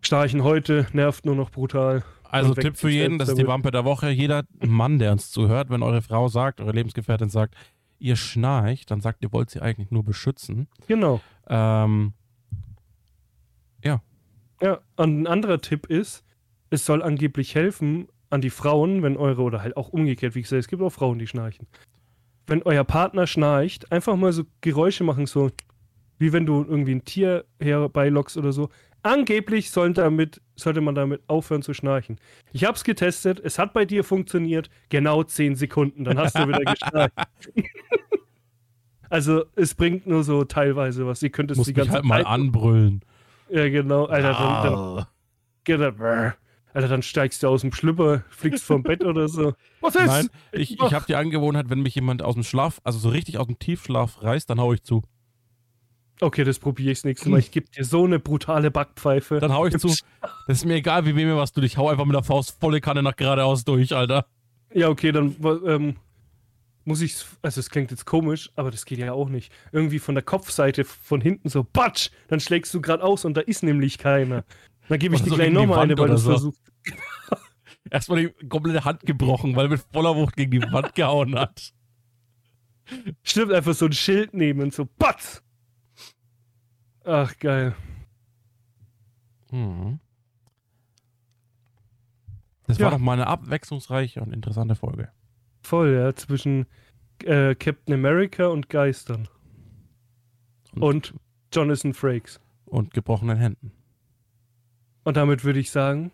[0.00, 2.02] Schnarchen heute nervt nur noch brutal.
[2.24, 3.46] Also Tipp für jeden, das ist die.
[3.46, 4.10] Wampe der Woche.
[4.10, 7.54] Jeder Mann, der uns zuhört, wenn eure Frau sagt, eure Lebensgefährtin sagt,
[7.98, 10.68] ihr schnarcht, dann sagt ihr, wollt sie eigentlich nur beschützen.
[10.86, 11.20] Genau.
[11.48, 12.14] Ähm,
[14.60, 16.24] Ja, und ein anderer Tipp ist,
[16.70, 20.60] es soll angeblich helfen an die Frauen, wenn eure, oder halt auch umgekehrt, wie gesagt,
[20.60, 21.66] es gibt auch Frauen, die schnarchen.
[22.46, 25.50] Wenn euer Partner schnarcht, einfach mal so Geräusche machen, so
[26.18, 28.70] wie wenn du irgendwie ein Tier herbeilockst oder so.
[29.02, 32.18] Angeblich sollen damit, sollte man damit aufhören zu schnarchen.
[32.52, 36.48] Ich habe es getestet, es hat bei dir funktioniert, genau 10 Sekunden, dann hast du
[36.48, 37.12] wieder geschnarcht.
[39.10, 41.22] also es bringt nur so teilweise was.
[41.22, 43.02] Ihr könnt es Muss die mich ganze halt mal Zeit- anbrüllen.
[43.50, 44.04] Ja, genau.
[44.06, 45.06] Alter, dann,
[45.80, 46.34] dann, brr.
[46.74, 49.54] Alter, dann steigst du aus dem Schlüpper, fliegst vom Bett oder so.
[49.80, 50.06] Was ist?
[50.06, 53.38] Nein, ich, ich habe die Angewohnheit, wenn mich jemand aus dem Schlaf, also so richtig
[53.38, 55.02] aus dem Tiefschlaf reißt, dann hau ich zu.
[56.20, 57.38] Okay, das probiere ich das nächste Mal.
[57.38, 59.38] Ich gebe dir so eine brutale Backpfeife.
[59.38, 59.88] Dann hau ich zu.
[60.46, 61.60] Das ist mir egal, wie wem mir was du.
[61.62, 64.26] Ich hau einfach mit der Faust volle Kanne nach geradeaus durch, Alter.
[64.74, 65.96] Ja, okay, dann ähm,
[66.84, 69.52] muss ich, also es klingt jetzt komisch, aber das geht ja auch nicht.
[69.72, 73.42] Irgendwie von der Kopfseite von hinten so, batsch, dann schlägst du gerade aus und da
[73.42, 74.44] ist nämlich keiner.
[74.88, 76.30] Dann gebe ich dir so gleich nochmal eine, weil du so.
[76.30, 76.72] versuchst.
[77.90, 81.72] Erstmal die komplette Hand gebrochen, weil er mit voller Wucht gegen die Wand gehauen hat.
[83.22, 85.42] Stimmt, einfach so ein Schild nehmen und so, batz!
[87.10, 87.74] Ach, geil.
[89.50, 89.98] Mhm.
[92.66, 92.84] Das Ja.
[92.84, 95.10] war doch mal eine abwechslungsreiche und interessante Folge.
[95.62, 96.66] Voll, ja, zwischen
[97.24, 99.26] äh, Captain America und Geistern.
[100.74, 101.14] Und
[101.52, 102.40] Jonathan Frakes.
[102.66, 103.72] und gebrochenen Händen.
[105.02, 106.12] Und damit würde ich sagen,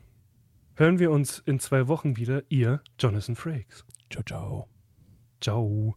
[0.76, 3.84] hören wir uns in zwei Wochen wieder, ihr Jonathan Frakes.
[4.10, 4.68] Ciao, ciao.
[5.40, 5.96] Ciao.